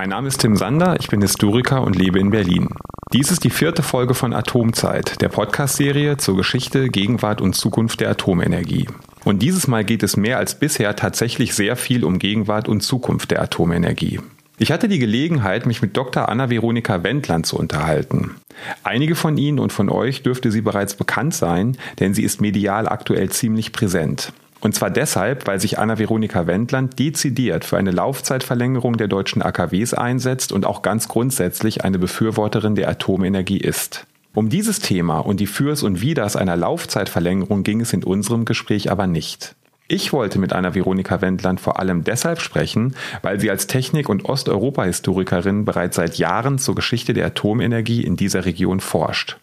[0.00, 2.70] Mein Name ist Tim Sander, ich bin Historiker und lebe in Berlin.
[3.12, 8.08] Dies ist die vierte Folge von Atomzeit, der Podcast-Serie zur Geschichte, Gegenwart und Zukunft der
[8.08, 8.88] Atomenergie.
[9.26, 13.30] Und dieses Mal geht es mehr als bisher tatsächlich sehr viel um Gegenwart und Zukunft
[13.30, 14.20] der Atomenergie.
[14.56, 16.30] Ich hatte die Gelegenheit, mich mit Dr.
[16.30, 18.36] Anna-Veronika Wendland zu unterhalten.
[18.82, 22.88] Einige von Ihnen und von euch dürfte sie bereits bekannt sein, denn sie ist medial
[22.88, 24.32] aktuell ziemlich präsent.
[24.60, 30.52] Und zwar deshalb, weil sich Anna-Veronika Wendland dezidiert für eine Laufzeitverlängerung der deutschen AKWs einsetzt
[30.52, 34.06] und auch ganz grundsätzlich eine Befürworterin der Atomenergie ist.
[34.34, 38.90] Um dieses Thema und die Fürs und Widers einer Laufzeitverlängerung ging es in unserem Gespräch
[38.90, 39.56] aber nicht.
[39.88, 44.24] Ich wollte mit einer Veronika Wendland vor allem deshalb sprechen, weil sie als Technik- und
[44.24, 49.38] Osteuropa-Historikerin bereits seit Jahren zur Geschichte der Atomenergie in dieser Region forscht.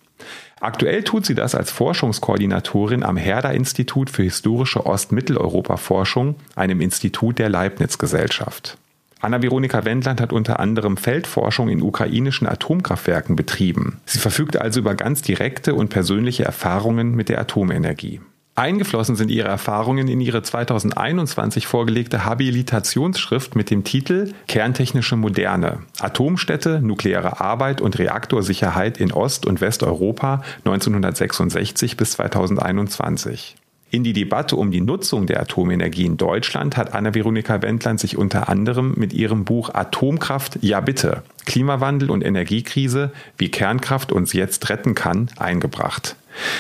[0.59, 8.77] Aktuell tut sie das als Forschungskoordinatorin am Herder-Institut für historische Ostmitteleuropa-Forschung, einem Institut der Leibniz-Gesellschaft.
[9.19, 13.99] Anna-Veronika Wendland hat unter anderem Feldforschung in ukrainischen Atomkraftwerken betrieben.
[14.05, 18.21] Sie verfügt also über ganz direkte und persönliche Erfahrungen mit der Atomenergie.
[18.57, 25.83] Eingeflossen sind ihre Erfahrungen in ihre 2021 vorgelegte Habilitationsschrift mit dem Titel Kerntechnische Moderne.
[25.99, 33.57] Atomstädte, nukleare Arbeit und Reaktorsicherheit in Ost- und Westeuropa 1966 bis 2021.
[33.91, 38.49] In die Debatte um die Nutzung der Atomenergie in Deutschland hat Anna-Veronika Wendland sich unter
[38.49, 44.95] anderem mit ihrem Buch Atomkraft, ja bitte, Klimawandel und Energiekrise, wie Kernkraft uns jetzt retten
[44.95, 46.15] kann, eingebracht.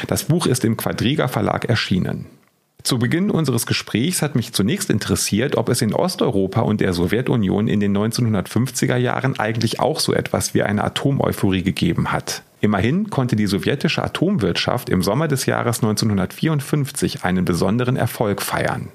[0.07, 2.25] Das Buch ist im Quadriga Verlag erschienen.
[2.83, 7.67] Zu Beginn unseres Gesprächs hat mich zunächst interessiert, ob es in Osteuropa und der Sowjetunion
[7.67, 12.43] in den 1950er Jahren eigentlich auch so etwas wie eine Atomeuphorie gegeben hat.
[12.61, 18.87] Immerhin konnte die sowjetische Atomwirtschaft im Sommer des Jahres 1954 einen besonderen Erfolg feiern.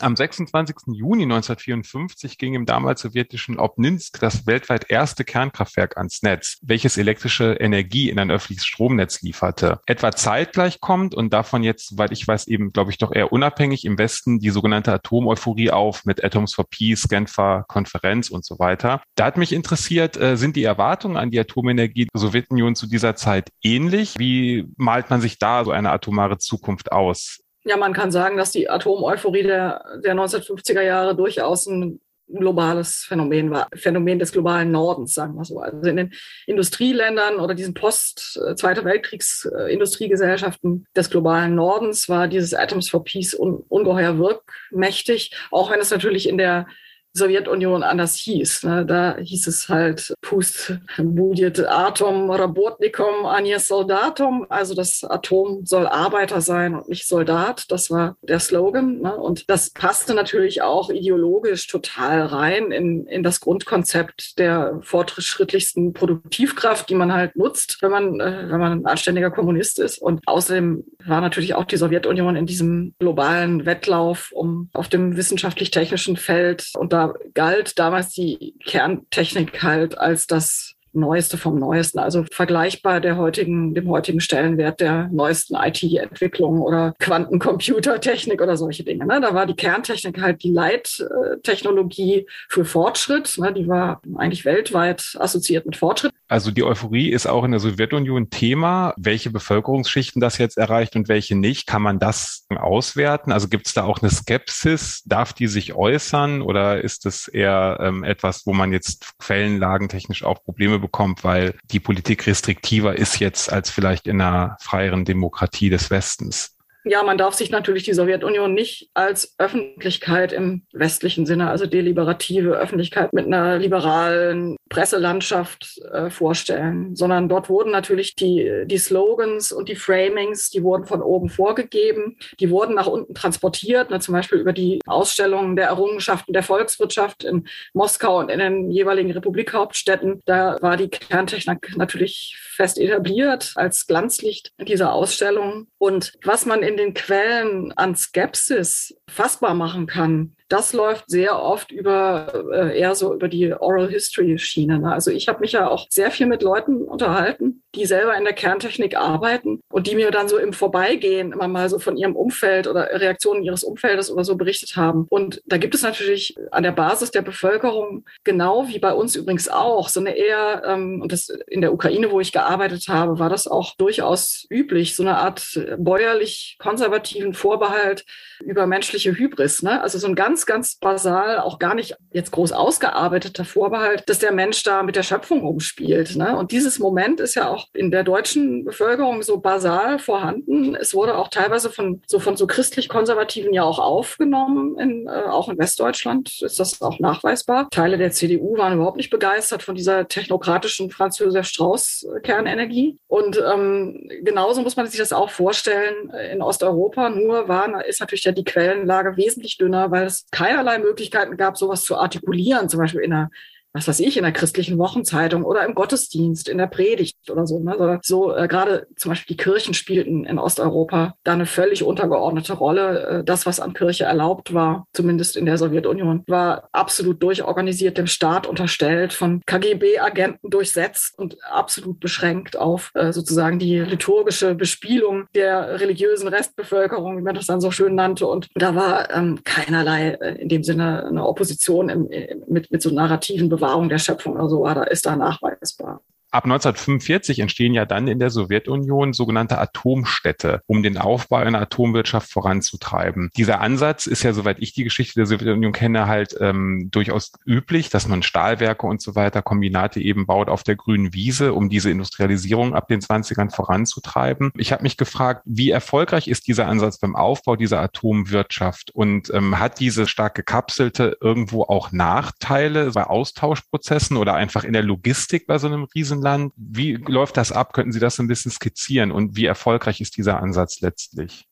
[0.00, 0.94] Am 26.
[0.94, 7.54] Juni 1954 ging im damals sowjetischen Obninsk das weltweit erste Kernkraftwerk ans Netz, welches elektrische
[7.54, 9.80] Energie in ein öffentliches Stromnetz lieferte.
[9.86, 13.84] Etwa zeitgleich kommt und davon jetzt, soweit ich weiß, eben, glaube ich, doch eher unabhängig
[13.84, 19.02] im Westen die sogenannte Atomeuphorie auf mit Atoms for Peace, Genfer Konferenz und so weiter.
[19.14, 23.16] Da hat mich interessiert, äh, sind die Erwartungen an die Atomenergie der Sowjetunion zu dieser
[23.16, 24.14] Zeit ähnlich?
[24.18, 27.40] Wie malt man sich da so eine atomare Zukunft aus?
[27.68, 33.50] Ja, man kann sagen, dass die Atomeuphorie der, der 1950er Jahre durchaus ein globales Phänomen
[33.50, 35.60] war, Phänomen des globalen Nordens, sagen wir so.
[35.60, 36.14] Also in den
[36.46, 44.18] Industrieländern oder diesen Post-Zweiter Weltkriegs-Industriegesellschaften des globalen Nordens war dieses Atoms for Peace un ungeheuer
[44.18, 46.68] wirkmächtig, auch wenn es natürlich in der
[47.12, 48.64] Sowjetunion anders hieß.
[48.64, 48.86] Ne?
[48.86, 56.40] Da hieß es halt Pust budjet Atom Robotnikum anie Soldatum, also das Atom soll Arbeiter
[56.40, 57.64] sein und nicht Soldat.
[57.70, 59.00] Das war der Slogan.
[59.00, 59.16] Ne?
[59.16, 66.88] Und das passte natürlich auch ideologisch total rein in, in das Grundkonzept der fortschrittlichsten Produktivkraft,
[66.88, 69.98] die man halt nutzt, wenn man, äh, wenn man ein anständiger Kommunist ist.
[69.98, 76.16] Und außerdem war natürlich auch die Sowjetunion in diesem globalen Wettlauf um auf dem wissenschaftlich-technischen
[76.16, 83.00] Feld und da galt damals die Kerntechnik halt als das Neueste vom Neuesten, also vergleichbar
[83.00, 89.06] der heutigen, dem heutigen Stellenwert der neuesten IT-Entwicklung oder Quantencomputertechnik oder solche Dinge.
[89.06, 89.20] Ne?
[89.20, 93.36] Da war die Kerntechnik halt die Leittechnologie für Fortschritt.
[93.38, 93.52] Ne?
[93.52, 96.12] Die war eigentlich weltweit assoziiert mit Fortschritt.
[96.28, 98.92] Also die Euphorie ist auch in der Sowjetunion Thema.
[98.98, 103.32] Welche Bevölkerungsschichten das jetzt erreicht und welche nicht, kann man das auswerten?
[103.32, 105.02] Also gibt es da auch eine Skepsis?
[105.06, 110.44] Darf die sich äußern oder ist es eher ähm, etwas, wo man jetzt quellenlagentechnisch auch
[110.44, 110.87] Probleme bekommt,
[111.24, 116.57] weil die Politik restriktiver ist jetzt als vielleicht in einer freieren Demokratie des Westens?
[116.88, 122.52] Ja, man darf sich natürlich die Sowjetunion nicht als Öffentlichkeit im westlichen Sinne, also deliberative
[122.52, 129.68] Öffentlichkeit mit einer liberalen Presselandschaft äh, vorstellen, sondern dort wurden natürlich die, die Slogans und
[129.68, 134.38] die Framings, die wurden von oben vorgegeben, die wurden nach unten transportiert, ne, zum Beispiel
[134.38, 140.22] über die Ausstellungen der Errungenschaften der Volkswirtschaft in Moskau und in den jeweiligen Republikhauptstädten.
[140.24, 145.68] Da war die Kerntechnik natürlich fest etabliert als Glanzlicht dieser Ausstellung.
[145.78, 151.70] Und was man in den Quellen an Skepsis fassbar machen kann, das läuft sehr oft
[151.70, 154.78] über äh, eher so über die Oral History Schiene.
[154.78, 154.92] Ne?
[154.92, 158.32] Also ich habe mich ja auch sehr viel mit Leuten unterhalten, die selber in der
[158.32, 162.66] Kerntechnik arbeiten und die mir dann so im Vorbeigehen immer mal so von ihrem Umfeld
[162.66, 165.06] oder Reaktionen ihres Umfeldes oder so berichtet haben.
[165.10, 169.48] Und da gibt es natürlich an der Basis der Bevölkerung, genau wie bei uns übrigens
[169.48, 173.28] auch, so eine eher, ähm, und das in der Ukraine, wo ich gearbeitet habe, war
[173.28, 178.04] das auch durchaus üblich, so eine Art bäuerlich-konservativen Vorbehalt
[178.44, 179.62] über menschliche Hybris.
[179.62, 179.82] Ne?
[179.82, 184.32] Also so ein ganz, ganz basal, auch gar nicht jetzt groß ausgearbeiteter Vorbehalt, dass der
[184.32, 186.16] Mensch da mit der Schöpfung umspielt.
[186.16, 186.36] Ne?
[186.36, 190.74] Und dieses Moment ist ja auch in der deutschen Bevölkerung so basal vorhanden.
[190.74, 195.48] Es wurde auch teilweise von so von so christlich-konservativen ja auch aufgenommen, in, äh, auch
[195.48, 197.68] in Westdeutschland ist das auch nachweisbar.
[197.70, 202.98] Teile der CDU waren überhaupt nicht begeistert von dieser technokratischen Franz Josef Strauß Kernenergie.
[203.06, 207.10] Und ähm, genauso muss man sich das auch vorstellen in Osteuropa.
[207.10, 211.84] Nur war, ist natürlich ja die Quellenlage wesentlich dünner, weil es keinerlei Möglichkeiten gab, sowas
[211.84, 213.30] zu artikulieren, zum Beispiel in einer
[213.78, 217.60] was weiß ich, in der christlichen Wochenzeitung oder im Gottesdienst, in der Predigt oder so.
[217.60, 218.00] Ne?
[218.02, 223.06] So äh, gerade zum Beispiel die Kirchen spielten in Osteuropa da eine völlig untergeordnete Rolle.
[223.06, 228.08] Äh, das, was an Kirche erlaubt war, zumindest in der Sowjetunion, war absolut durchorganisiert, dem
[228.08, 235.80] Staat unterstellt, von KGB-Agenten durchsetzt und absolut beschränkt auf äh, sozusagen die liturgische Bespielung der
[235.80, 238.26] religiösen Restbevölkerung, wie man das dann so schön nannte.
[238.26, 242.08] Und da war ähm, keinerlei äh, in dem Sinne eine Opposition im,
[242.48, 246.00] mit, mit so narrativen Bewahrung der Schöpfung oder so, da ist da nachweisbar.
[246.30, 252.30] Ab 1945 entstehen ja dann in der Sowjetunion sogenannte Atomstädte, um den Aufbau einer Atomwirtschaft
[252.30, 253.30] voranzutreiben.
[253.36, 257.88] Dieser Ansatz ist ja, soweit ich die Geschichte der Sowjetunion kenne, halt ähm, durchaus üblich,
[257.88, 261.90] dass man Stahlwerke und so weiter, Kombinate eben baut auf der grünen Wiese, um diese
[261.90, 264.52] Industrialisierung ab den 20ern voranzutreiben.
[264.56, 269.58] Ich habe mich gefragt, wie erfolgreich ist dieser Ansatz beim Aufbau dieser Atomwirtschaft und ähm,
[269.58, 275.56] hat diese stark gekapselte irgendwo auch Nachteile bei Austauschprozessen oder einfach in der Logistik bei
[275.58, 276.52] so einem riesen Land?
[276.56, 277.72] Wie läuft das ab?
[277.72, 281.47] Könnten Sie das ein bisschen skizzieren und wie erfolgreich ist dieser Ansatz letztlich?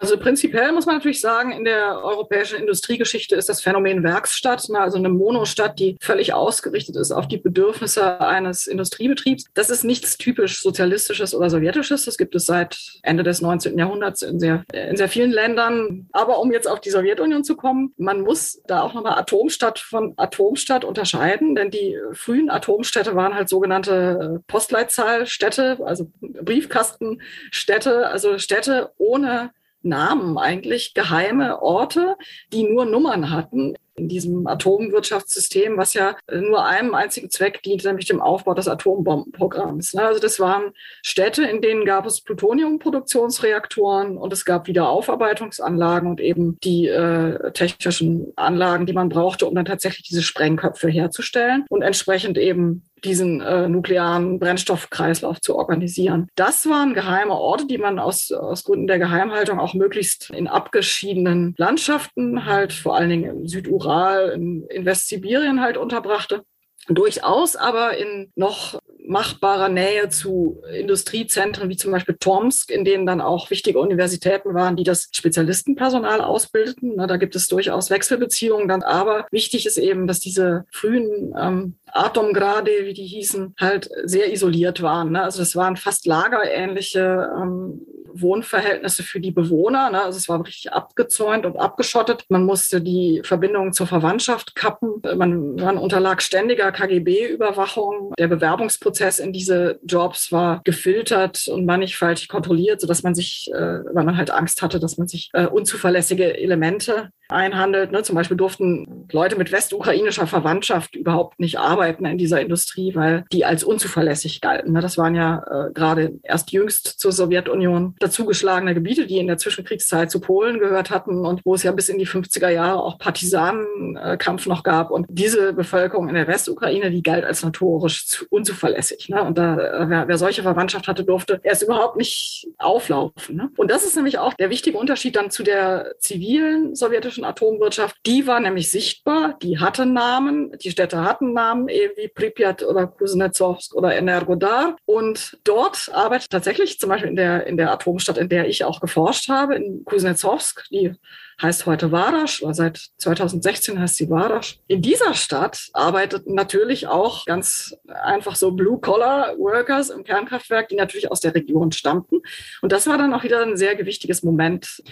[0.00, 4.78] Also prinzipiell muss man natürlich sagen, in der europäischen Industriegeschichte ist das Phänomen Werksstadt, ne,
[4.78, 9.46] also eine Monostadt, die völlig ausgerichtet ist auf die Bedürfnisse eines Industriebetriebs.
[9.54, 12.04] Das ist nichts typisch sozialistisches oder sowjetisches.
[12.04, 13.76] Das gibt es seit Ende des 19.
[13.76, 16.08] Jahrhunderts in sehr, in sehr vielen Ländern.
[16.12, 20.14] Aber um jetzt auf die Sowjetunion zu kommen, man muss da auch nochmal Atomstadt von
[20.16, 29.50] Atomstadt unterscheiden, denn die frühen Atomstädte waren halt sogenannte Postleitzahlstädte, also Briefkastenstädte, also Städte ohne
[29.82, 32.16] Namen eigentlich, geheime Orte,
[32.52, 38.06] die nur Nummern hatten in diesem Atomwirtschaftssystem, was ja nur einem einzigen Zweck dient, nämlich
[38.06, 39.94] dem Aufbau des Atombombenprogramms.
[39.94, 40.04] Ne?
[40.04, 40.72] Also das waren
[41.02, 48.32] Städte, in denen gab es Plutoniumproduktionsreaktoren und es gab Wiederaufarbeitungsanlagen und eben die äh, technischen
[48.36, 53.68] Anlagen, die man brauchte, um dann tatsächlich diese Sprengköpfe herzustellen und entsprechend eben diesen äh,
[53.68, 56.28] nuklearen Brennstoffkreislauf zu organisieren.
[56.34, 61.54] Das waren geheime Orte, die man aus, aus Gründen der Geheimhaltung auch möglichst in abgeschiedenen
[61.58, 66.42] Landschaften, halt vor allen Dingen im Südural, in, in Westsibirien halt unterbrachte.
[66.88, 73.20] Durchaus aber in noch machbarer Nähe zu Industriezentren wie zum Beispiel Tomsk, in denen dann
[73.20, 76.96] auch wichtige Universitäten waren, die das Spezialistenpersonal ausbildeten.
[76.96, 78.68] da gibt es durchaus Wechselbeziehungen.
[78.68, 84.32] Dann aber wichtig ist eben, dass diese frühen ähm, Atomgrade, wie die hießen, halt sehr
[84.32, 85.12] isoliert waren.
[85.12, 85.22] Ne?
[85.22, 87.80] Also es waren fast lagerähnliche ähm,
[88.12, 89.90] Wohnverhältnisse für die Bewohner.
[89.90, 90.02] Ne?
[90.02, 92.24] Also es war richtig abgezäunt und abgeschottet.
[92.28, 95.02] Man musste die Verbindungen zur Verwandtschaft kappen.
[95.16, 98.12] Man, man unterlag ständiger KGB-Überwachung.
[98.18, 104.04] Der Bewerbungsprozess in diese Jobs war gefiltert und mannigfaltig kontrolliert, sodass man sich, äh, weil
[104.04, 107.92] man halt Angst hatte, dass man sich äh, unzuverlässige Elemente einhandelt.
[107.92, 108.02] Ne?
[108.02, 113.44] Zum Beispiel durften Leute mit westukrainischer Verwandtschaft überhaupt nicht arbeiten in dieser Industrie, weil die
[113.44, 114.72] als unzuverlässig galten.
[114.72, 114.80] Ne?
[114.80, 120.10] Das waren ja äh, gerade erst jüngst zur Sowjetunion dazugeschlagene Gebiete, die in der Zwischenkriegszeit
[120.10, 124.46] zu Polen gehört hatten und wo es ja bis in die 50er Jahre auch Partisanenkampf
[124.46, 124.90] noch gab.
[124.90, 129.08] Und diese Bevölkerung in der Westukraine, die galt als notorisch unzuverlässig.
[129.08, 129.22] Ne?
[129.22, 133.36] Und da, äh, wer, wer solche Verwandtschaft hatte, durfte erst überhaupt nicht auflaufen.
[133.36, 133.50] Ne?
[133.56, 137.96] Und das ist nämlich auch der wichtige Unterschied dann zu der zivilen sowjetischen russischen Atomwirtschaft,
[138.06, 142.86] die war nämlich sichtbar, die hatte Namen, die Städte hatten Namen, eben wie Pripyat oder
[142.86, 144.76] Kuznetsovsk oder Energodar.
[144.86, 148.80] Und dort arbeitet tatsächlich zum Beispiel in der, in der Atomstadt, in der ich auch
[148.80, 150.94] geforscht habe, in Kuznetsovsk, die
[151.40, 154.58] heißt heute Warasch, oder seit 2016 heißt sie Warasch.
[154.66, 161.20] In dieser Stadt arbeiteten natürlich auch ganz einfach so Blue-Collar-Workers im Kernkraftwerk, die natürlich aus
[161.20, 162.22] der Region stammten.
[162.60, 164.82] Und das war dann auch wieder ein sehr gewichtiges Moment,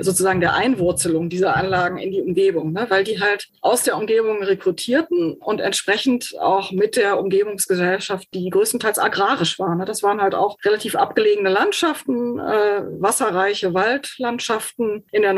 [0.00, 2.86] sozusagen der Einwurzelung dieser Anlagen in die Umgebung, ne?
[2.88, 8.98] weil die halt aus der Umgebung rekrutierten und entsprechend auch mit der Umgebungsgesellschaft, die größtenteils
[8.98, 9.74] agrarisch war.
[9.74, 9.86] Ne?
[9.86, 15.32] Das waren halt auch relativ abgelegene Landschaften, äh, wasserreiche Waldlandschaften in der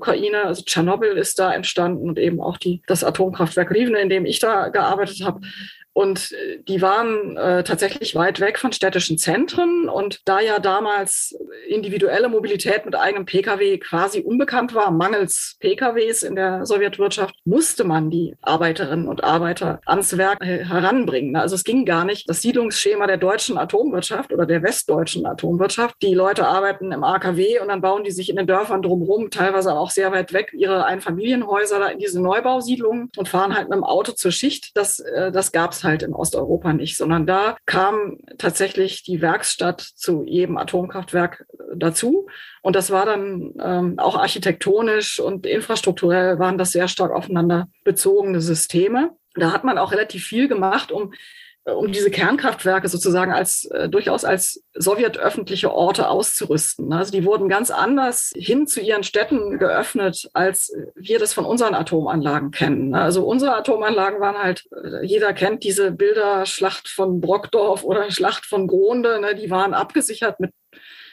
[0.00, 0.44] Nordwestukraine.
[0.44, 4.38] Also Tschernobyl ist da entstanden und eben auch die, das Atomkraftwerk Rivne, in dem ich
[4.38, 5.40] da gearbeitet habe.
[5.92, 9.88] Und äh, die waren äh, tatsächlich weit weg von städtischen Zentren.
[9.88, 11.36] Und da ja damals
[11.68, 18.10] individuelle Mobilität mit eigenem Pkw quasi unbekannt war, mangels Pkws in der Sowjetwirtschaft, musste man
[18.10, 21.36] die Arbeiterinnen und Arbeiter ans Werk heranbringen.
[21.36, 22.28] Also es ging gar nicht.
[22.28, 27.68] Das Siedlungsschema der deutschen Atomwirtschaft oder der westdeutschen Atomwirtschaft, die Leute arbeiten im AKW und
[27.68, 31.78] dann bauen die sich in den Dörfern drumherum, teilweise auch sehr weit weg, ihre Einfamilienhäuser
[31.80, 34.76] da in diese Neubausiedlungen und fahren halt mit dem Auto zur Schicht.
[34.76, 39.80] Das, äh, das gab es halt in Osteuropa nicht, sondern da kam tatsächlich die Werkstatt
[39.80, 42.28] zu jedem Atomkraftwerk äh, dazu.
[42.62, 48.40] Und das war dann ähm, auch architektonisch und infrastrukturell waren das sehr stark aufeinander bezogene
[48.40, 49.10] Systeme.
[49.34, 51.12] Da hat man auch relativ viel gemacht, um
[51.64, 56.88] um diese Kernkraftwerke sozusagen als äh, durchaus als sowjetöffentliche Orte auszurüsten.
[56.88, 56.96] Ne?
[56.96, 61.74] Also die wurden ganz anders hin zu ihren Städten geöffnet, als wir das von unseren
[61.74, 62.90] Atomanlagen kennen.
[62.90, 63.00] Ne?
[63.00, 68.46] Also unsere Atomanlagen waren halt, äh, jeder kennt diese Bilder Schlacht von Brockdorf oder Schlacht
[68.46, 69.34] von Gronde, ne?
[69.34, 70.52] die waren abgesichert mit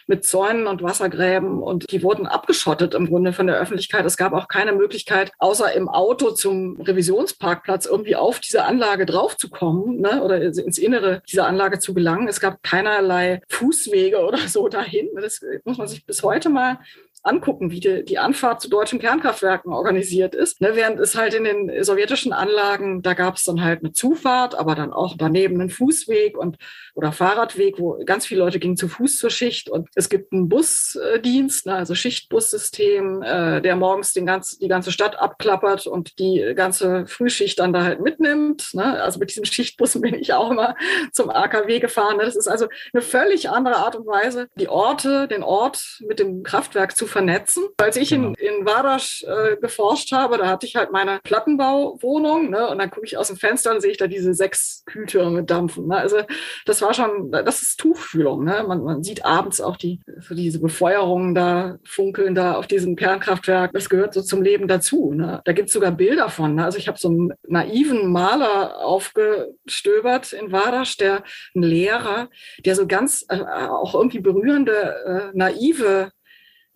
[0.08, 4.06] mit Zäunen und Wassergräben und die wurden abgeschottet im Grunde von der Öffentlichkeit.
[4.06, 10.00] Es gab auch keine Möglichkeit, außer im Auto zum Revisionsparkplatz irgendwie auf diese Anlage draufzukommen
[10.00, 12.28] ne, oder ins Innere dieser Anlage zu gelangen.
[12.28, 15.10] Es gab keinerlei Fußwege oder so dahin.
[15.16, 16.80] Das muss man sich bis heute mal
[17.28, 20.62] angucken, wie die, die Anfahrt zu deutschen Kernkraftwerken organisiert ist.
[20.62, 24.56] Ne, während es halt in den sowjetischen Anlagen, da gab es dann halt eine Zufahrt,
[24.56, 26.58] aber dann auch daneben einen Fußweg und
[26.98, 29.70] oder Fahrradweg, wo ganz viele Leute gingen zu Fuß zur Schicht.
[29.70, 34.92] Und es gibt einen Busdienst, ne, also Schichtbussystem, äh, der morgens den ganz, die ganze
[34.92, 38.74] Stadt abklappert und die ganze Frühschicht dann da halt mitnimmt.
[38.74, 39.00] Ne?
[39.00, 40.76] Also mit diesen Schichtbussen bin ich auch immer
[41.12, 42.18] zum AKW gefahren.
[42.18, 42.26] Ne?
[42.26, 46.42] Das ist also eine völlig andere Art und Weise, die Orte, den Ort mit dem
[46.42, 47.66] Kraftwerk zu vernetzen.
[47.78, 48.30] Als ich genau.
[48.40, 52.68] in, in Wadasch äh, geforscht habe, da hatte ich halt meine Plattenbauwohnung ne?
[52.70, 55.90] und dann gucke ich aus dem Fenster und sehe ich da diese sechs Kühltürme dampfen.
[55.90, 55.98] Ne?
[55.98, 56.22] Also
[56.66, 58.44] das war schon, das ist Tuchfühlung.
[58.44, 58.64] Ne?
[58.68, 63.72] Man, man sieht abends auch die, so diese Befeuerungen da funkeln da auf diesem Kernkraftwerk.
[63.74, 65.14] Das gehört so zum Leben dazu.
[65.14, 65.42] Ne?
[65.46, 66.56] Da gibt es sogar Bilder von.
[66.56, 66.66] Ne?
[66.66, 71.24] Also ich habe so einen naiven Maler aufgestöbert in Wadasch, der
[71.56, 72.30] ein Lehrer,
[72.66, 76.12] der so ganz äh, auch irgendwie berührende, äh, naive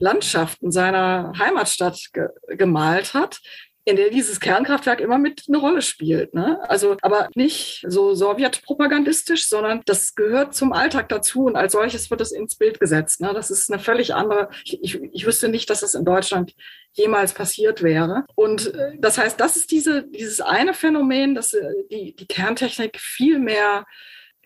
[0.02, 2.28] Landschaften seiner Heimatstadt ge
[2.58, 3.40] gemalt hat,
[3.84, 6.34] in der dieses Kernkraftwerk immer mit eine Rolle spielt.
[6.34, 6.60] Ne?
[6.70, 12.22] Also, aber nicht so sowjetpropagandistisch, sondern das gehört zum Alltag dazu und als solches wird
[12.22, 13.22] es ins Bild gesetzt.
[13.22, 13.34] Ne?
[13.34, 14.50] Das ist eine völlig andere.
[14.64, 16.54] Ich, ich, ich wüsste nicht, dass das in Deutschland
[16.94, 18.26] jemals passiert wäre.
[18.36, 23.00] Und äh, das heißt, das ist diese, dieses eine Phänomen, dass äh, die, die Kerntechnik
[23.00, 23.86] viel mehr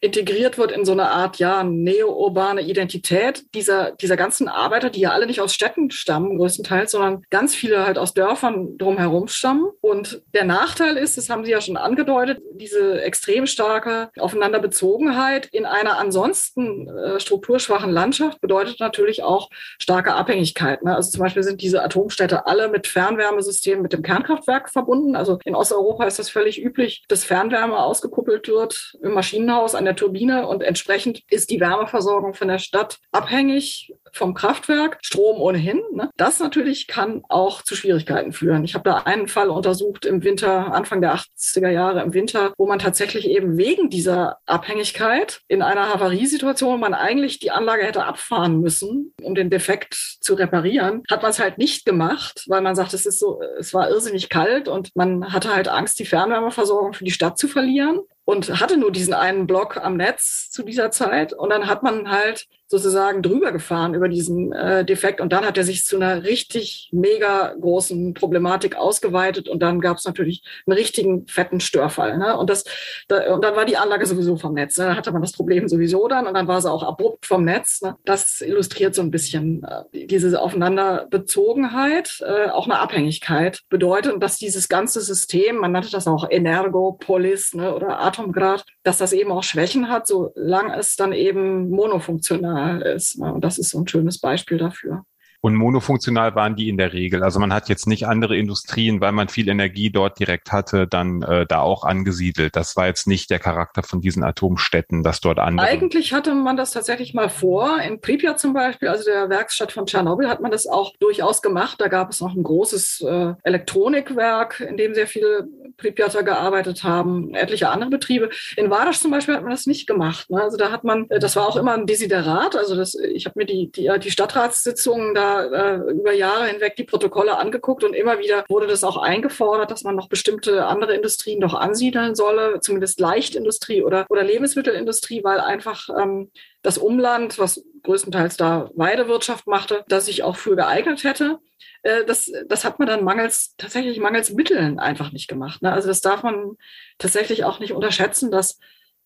[0.01, 5.11] integriert wird in so eine Art, ja, neo-urbane Identität dieser, dieser ganzen Arbeiter, die ja
[5.11, 9.65] alle nicht aus Städten stammen, größtenteils, sondern ganz viele halt aus Dörfern drumherum stammen.
[9.81, 15.65] Und der Nachteil ist, das haben Sie ja schon angedeutet, diese extrem starke Aufeinanderbezogenheit in
[15.65, 19.49] einer ansonsten äh, strukturschwachen Landschaft bedeutet natürlich auch
[19.79, 20.83] starke Abhängigkeit.
[20.83, 20.95] Ne?
[20.95, 25.15] Also zum Beispiel sind diese Atomstädte alle mit Fernwärmesystemen mit dem Kernkraftwerk verbunden.
[25.15, 29.95] Also in Osteuropa ist das völlig üblich, dass Fernwärme ausgekuppelt wird im Maschinenhaus an der
[29.95, 35.81] Turbine und entsprechend ist die Wärmeversorgung von der Stadt abhängig vom Kraftwerk, Strom ohnehin.
[35.93, 36.09] Ne?
[36.17, 38.63] Das natürlich kann auch zu Schwierigkeiten führen.
[38.63, 42.65] Ich habe da einen Fall untersucht im Winter, Anfang der 80er Jahre im Winter, wo
[42.65, 48.61] man tatsächlich eben wegen dieser Abhängigkeit in einer Havariesituation, man eigentlich die Anlage hätte abfahren
[48.61, 52.93] müssen, um den Defekt zu reparieren, hat man es halt nicht gemacht, weil man sagt,
[52.93, 57.05] es ist so, es war irrsinnig kalt und man hatte halt Angst, die Fernwärmeversorgung für
[57.05, 61.31] die Stadt zu verlieren und hatte nur diesen einen Block am Netz zu dieser Zeit.
[61.31, 65.57] Und dann hat man halt sozusagen drüber gefahren über diesen äh, Defekt und dann hat
[65.57, 70.77] er sich zu einer richtig mega großen Problematik ausgeweitet und dann gab es natürlich einen
[70.77, 72.17] richtigen fetten Störfall.
[72.17, 72.35] Ne?
[72.35, 72.63] Und, das,
[73.07, 74.77] da, und dann war die Anlage sowieso vom Netz.
[74.79, 74.85] Ne?
[74.85, 77.81] Dann hatte man das Problem sowieso dann und dann war sie auch abrupt vom Netz.
[77.81, 77.95] Ne?
[78.03, 84.37] Das illustriert so ein bisschen äh, diese Aufeinanderbezogenheit, äh, auch eine Abhängigkeit bedeutet und dass
[84.37, 89.43] dieses ganze System, man nannte das auch Energopolis ne, oder Atomgrad, dass das eben auch
[89.43, 93.19] Schwächen hat, solange es dann eben monofunktional ist.
[93.19, 93.33] Ne?
[93.33, 95.03] Und das ist so ein schönes Beispiel dafür.
[95.45, 97.21] Und monofunktional waren die in der Regel.
[97.21, 101.21] Also man hat jetzt nicht andere Industrien, weil man viel Energie dort direkt hatte, dann
[101.21, 102.55] äh, da auch angesiedelt.
[102.55, 105.67] Das war jetzt nicht der Charakter von diesen Atomstädten, dass dort andere.
[105.67, 107.79] Eigentlich hatte man das tatsächlich mal vor.
[107.79, 111.79] In Pripyat zum Beispiel, also der Werkstatt von Tschernobyl, hat man das auch durchaus gemacht.
[111.79, 115.47] Da gab es noch ein großes äh, Elektronikwerk, in dem sehr viele
[115.77, 118.31] Pripyater gearbeitet haben, etliche andere Betriebe.
[118.57, 120.27] In Wadasch zum Beispiel hat man das nicht gemacht.
[120.31, 120.41] Ne?
[120.41, 122.55] Also da hat man, äh, das war auch immer ein Desiderat.
[122.55, 126.83] Also das, ich habe mir die, die, die Stadtratssitzungen da äh, über Jahre hinweg die
[126.83, 131.41] Protokolle angeguckt und immer wieder wurde das auch eingefordert, dass man noch bestimmte andere Industrien
[131.41, 138.37] doch ansiedeln solle, zumindest Leichtindustrie oder, oder Lebensmittelindustrie, weil einfach ähm, das Umland, was größtenteils
[138.37, 141.39] da Weidewirtschaft machte, das sich auch für geeignet hätte.
[141.83, 145.61] Äh, das, das hat man dann mangels, tatsächlich mangels Mitteln einfach nicht gemacht.
[145.61, 145.71] Ne?
[145.71, 146.57] Also das darf man
[146.97, 148.59] tatsächlich auch nicht unterschätzen, dass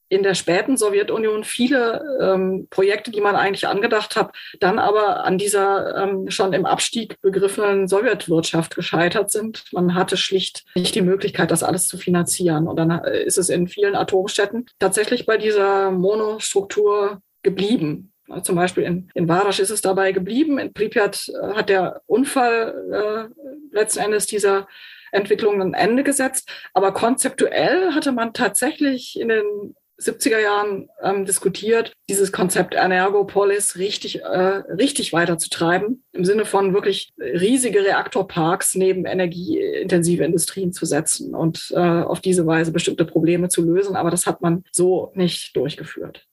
[0.09, 5.37] in der späten Sowjetunion viele ähm, Projekte, die man eigentlich angedacht hat, dann aber an
[5.37, 9.63] dieser ähm, schon im Abstieg begriffenen Sowjetwirtschaft gescheitert sind.
[9.71, 12.67] Man hatte schlicht nicht die Möglichkeit, das alles zu finanzieren.
[12.67, 18.11] Und dann äh, ist es in vielen Atomstädten tatsächlich bei dieser Monostruktur geblieben.
[18.43, 20.59] Zum Beispiel in, in Warasch ist es dabei geblieben.
[20.59, 24.67] In Pripyat äh, hat der Unfall äh, letzten Endes dieser
[25.11, 26.49] Entwicklung ein Ende gesetzt.
[26.73, 34.21] Aber konzeptuell hatte man tatsächlich in den 70er Jahren ähm, diskutiert, dieses Konzept Energopolis richtig,
[34.21, 41.71] äh, richtig weiterzutreiben, im Sinne von wirklich riesige Reaktorparks neben energieintensive Industrien zu setzen und
[41.75, 43.95] äh, auf diese Weise bestimmte Probleme zu lösen.
[43.95, 46.25] Aber das hat man so nicht durchgeführt.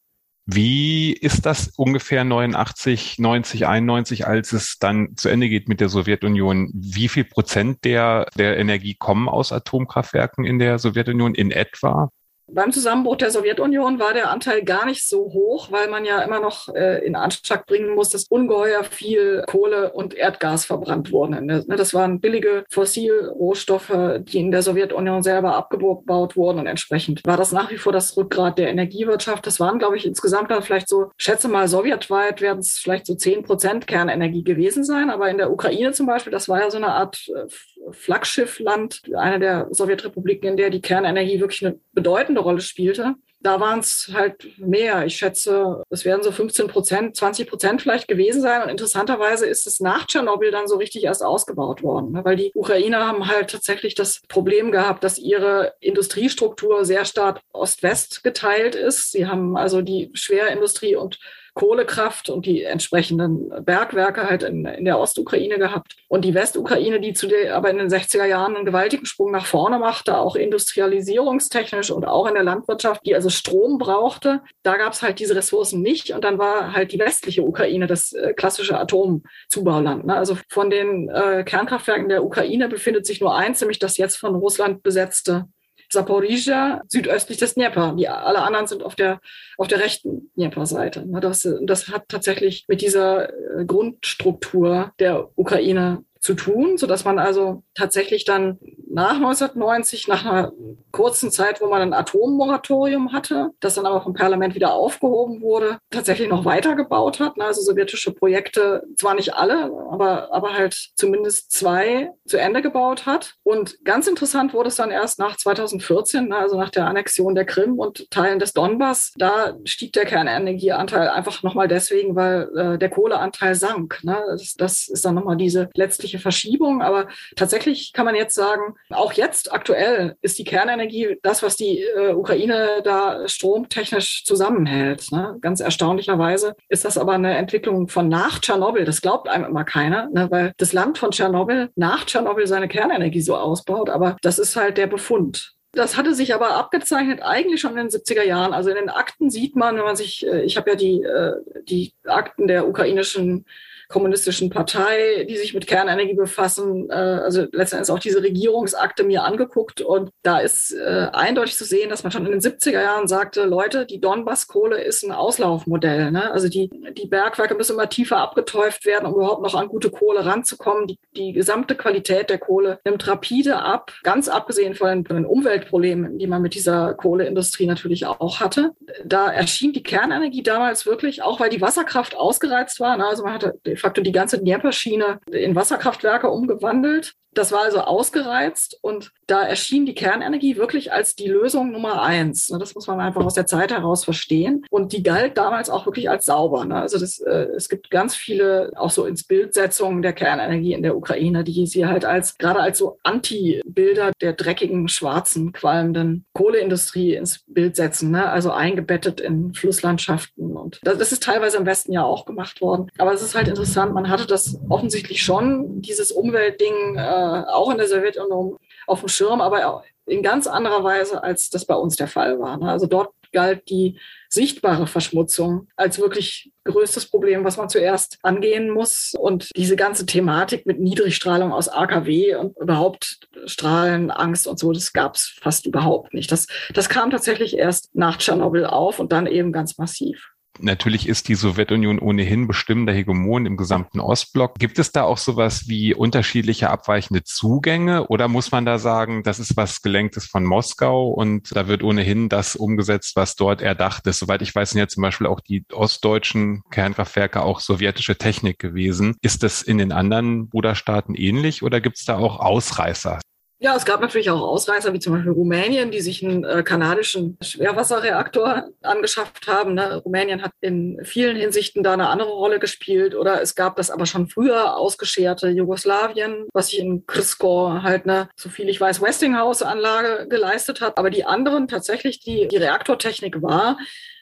[0.49, 5.89] Wie ist das ungefähr 89, 90, 91, als es dann zu Ende geht mit der
[5.89, 6.71] Sowjetunion?
[6.73, 12.11] Wie viel Prozent der, der Energie kommen aus Atomkraftwerken in der Sowjetunion in etwa?
[12.49, 16.39] Beim Zusammenbruch der Sowjetunion war der Anteil gar nicht so hoch, weil man ja immer
[16.39, 21.45] noch äh, in Anschlag bringen muss, dass ungeheuer viel Kohle und Erdgas verbrannt wurden.
[21.47, 27.37] Ne, das waren billige Fossilrohstoffe, die in der Sowjetunion selber abgebaut wurden und entsprechend war
[27.37, 29.45] das nach wie vor das Rückgrat der Energiewirtschaft.
[29.47, 33.17] Das waren, glaube ich, insgesamt dann vielleicht so, schätze mal, sowjetweit werden es vielleicht so
[33.17, 35.11] zehn Prozent Kernenergie gewesen sein.
[35.11, 37.47] Aber in der Ukraine zum Beispiel, das war ja so eine Art äh,
[37.91, 43.15] Flaggschiffland, eine der Sowjetrepubliken, in der die Kernenergie wirklich eine bedeutende Rolle spielte.
[43.41, 45.07] Da waren es halt mehr.
[45.07, 48.63] Ich schätze, es werden so 15 Prozent, 20 Prozent vielleicht gewesen sein.
[48.63, 52.25] Und interessanterweise ist es nach Tschernobyl dann so richtig erst ausgebaut worden, ne?
[52.25, 58.25] weil die Ukrainer haben halt tatsächlich das Problem gehabt, dass ihre Industriestruktur sehr stark Ost-West
[58.25, 59.13] geteilt ist.
[59.13, 61.21] Sie haben also die Schwerindustrie und
[61.57, 65.97] Kohlekraft und die entsprechenden Bergwerke halt in, in der Ostukraine gehabt.
[66.07, 69.47] Und die Westukraine, die zu der aber in den 60er Jahren einen gewaltigen Sprung nach
[69.47, 74.93] vorne machte, auch industrialisierungstechnisch und auch in der Landwirtschaft, die also Strom brauchte, da gab
[74.93, 76.11] es halt diese Ressourcen nicht.
[76.11, 80.05] Und dann war halt die westliche Ukraine das äh, klassische Atomzubauland.
[80.05, 80.15] Ne?
[80.15, 84.35] Also von den äh, Kernkraftwerken der Ukraine befindet sich nur eins, nämlich das jetzt von
[84.35, 85.49] Russland besetzte
[85.89, 87.95] Saporizhia südöstlich des Dnieper.
[87.97, 89.21] Die, alle anderen sind auf der,
[89.57, 91.05] auf der rechten Dnieper-Seite.
[91.21, 97.19] Das, das hat tatsächlich mit dieser äh, Grundstruktur der Ukraine zu tun, so dass man
[97.19, 98.59] also tatsächlich dann
[98.89, 100.53] nach 1990, nach einer
[100.91, 105.79] kurzen Zeit, wo man ein Atommoratorium hatte, das dann aber vom Parlament wieder aufgehoben wurde,
[105.91, 107.39] tatsächlich noch weitergebaut hat.
[107.39, 113.35] Also sowjetische Projekte, zwar nicht alle, aber, aber halt zumindest zwei zu Ende gebaut hat.
[113.43, 117.79] Und ganz interessant wurde es dann erst nach 2014, also nach der Annexion der Krim
[117.79, 119.13] und Teilen des Donbass.
[119.19, 124.03] Da stieg der Kernenergieanteil einfach nochmal deswegen, weil äh, der Kohleanteil sank.
[124.03, 124.17] Ne?
[124.31, 126.81] Das, das ist dann nochmal diese letztliche Verschiebung.
[126.81, 131.83] Aber tatsächlich kann man jetzt sagen, auch jetzt aktuell ist die Kernenergie das, was die
[131.83, 135.11] äh, Ukraine da stromtechnisch zusammenhält.
[135.13, 135.37] Ne?
[135.41, 138.85] Ganz erstaunlicherweise ist das aber eine Entwicklung von nach Tschernobyl.
[138.85, 140.29] Das glaubt einem immer keiner, ne?
[140.31, 143.91] weil das Land von Tschernobyl nach Tschernobyl seine Kernenergie so ausbaut.
[143.91, 145.57] Aber das ist halt der Befund.
[145.73, 148.55] Das hatte sich aber abgezeichnet eigentlich schon in den 70er Jahren.
[148.55, 151.35] Also in den Akten sieht man, wenn man sich, äh, ich habe ja die, äh,
[151.65, 153.45] die Akten der ukrainischen
[153.89, 159.81] kommunistischen Partei, die sich mit Kernenergie befassen, äh, also letztendlich auch diese Regierungsakte mir angeguckt
[159.81, 163.45] und da ist äh, eindeutig zu sehen, dass man schon in den 70er Jahren sagte,
[163.45, 166.11] Leute, die Donbass-Kohle ist ein Auslaufmodell.
[166.11, 166.31] Ne?
[166.31, 170.25] Also die, die Bergwerke müssen immer tiefer abgetäuft werden, um überhaupt noch an gute Kohle
[170.25, 170.87] ranzukommen.
[170.87, 176.27] Die, die gesamte Qualität der Kohle nimmt rapide ab, ganz abgesehen von den, Umweltproblemen, die
[176.27, 178.73] man mit dieser Kohleindustrie natürlich auch hatte.
[179.05, 182.97] Da erschien die Kernenergie damals wirklich, auch weil die Wasserkraft ausgereizt war.
[182.97, 183.07] Ne?
[183.07, 187.15] Also man hatte facto die ganze Dnieper-Schiene in Wasserkraftwerke umgewandelt.
[187.37, 192.47] Das war also ausgereizt und da erschien die Kernenergie wirklich als die Lösung Nummer eins.
[192.47, 194.65] Das muss man einfach aus der Zeit heraus verstehen.
[194.71, 196.65] Und die galt damals auch wirklich als sauber.
[196.65, 196.77] Ne?
[196.77, 200.97] Also das, äh, es gibt ganz viele auch so ins Bildsetzungen der Kernenergie in der
[200.97, 207.45] Ukraine, die sie halt als gerade als so Anti-Bilder der dreckigen, schwarzen, qualmenden Kohleindustrie ins
[207.47, 208.13] Bild setzen.
[208.13, 208.31] Ne?
[208.31, 210.57] Also eingebettet in Flusslandschaften.
[210.57, 212.89] Und das ist teilweise im Westen ja auch gemacht worden.
[212.97, 217.79] Aber es ist halt interessant, man hatte das offensichtlich schon, dieses Umweltding, äh, auch in
[217.79, 222.09] der Sowjetunion auf dem Schirm, aber in ganz anderer Weise, als das bei uns der
[222.09, 222.57] Fall war.
[222.59, 222.71] Ne?
[222.71, 223.99] Also dort galt die
[224.29, 229.15] sichtbare Verschmutzung als wirklich größtes Problem, was man zuerst angehen muss.
[229.19, 235.17] Und diese ganze Thematik mit Niedrigstrahlung aus AKW und überhaupt Strahlenangst und so, das gab
[235.17, 236.31] es fast überhaupt nicht.
[236.31, 240.36] Das, das kam tatsächlich erst nach Tschernobyl auf und dann eben ganz massiv.
[240.61, 244.59] Natürlich ist die Sowjetunion ohnehin bestimmender Hegemon im gesamten Ostblock.
[244.59, 249.39] Gibt es da auch sowas wie unterschiedliche abweichende Zugänge oder muss man da sagen, das
[249.39, 254.19] ist was Gelenktes von Moskau und da wird ohnehin das umgesetzt, was dort erdacht ist?
[254.19, 259.17] Soweit ich weiß, sind ja zum Beispiel auch die ostdeutschen Kernkraftwerke auch sowjetische Technik gewesen.
[259.23, 263.21] Ist das in den anderen Bruderstaaten ähnlich oder gibt es da auch Ausreißer?
[263.59, 267.39] Ja, es gab natürlich auch Ausreißer, wie zum Beispiel Rumänien, die sich einen äh, kanadischen
[267.41, 269.73] Schwerwasserreaktor angeschafft haben.
[269.73, 269.97] Ne?
[269.97, 273.15] Rumänien hat in vielen Hinsichten da eine andere Rolle gespielt.
[273.15, 278.29] Oder es gab das aber schon früher ausgescherte Jugoslawien, was sich in Krisko halt eine,
[278.37, 280.99] so ich weiß, Westinghouse-Anlage geleistet hat.
[280.99, 283.79] Aber die anderen tatsächlich, die, die Reaktortechnik war,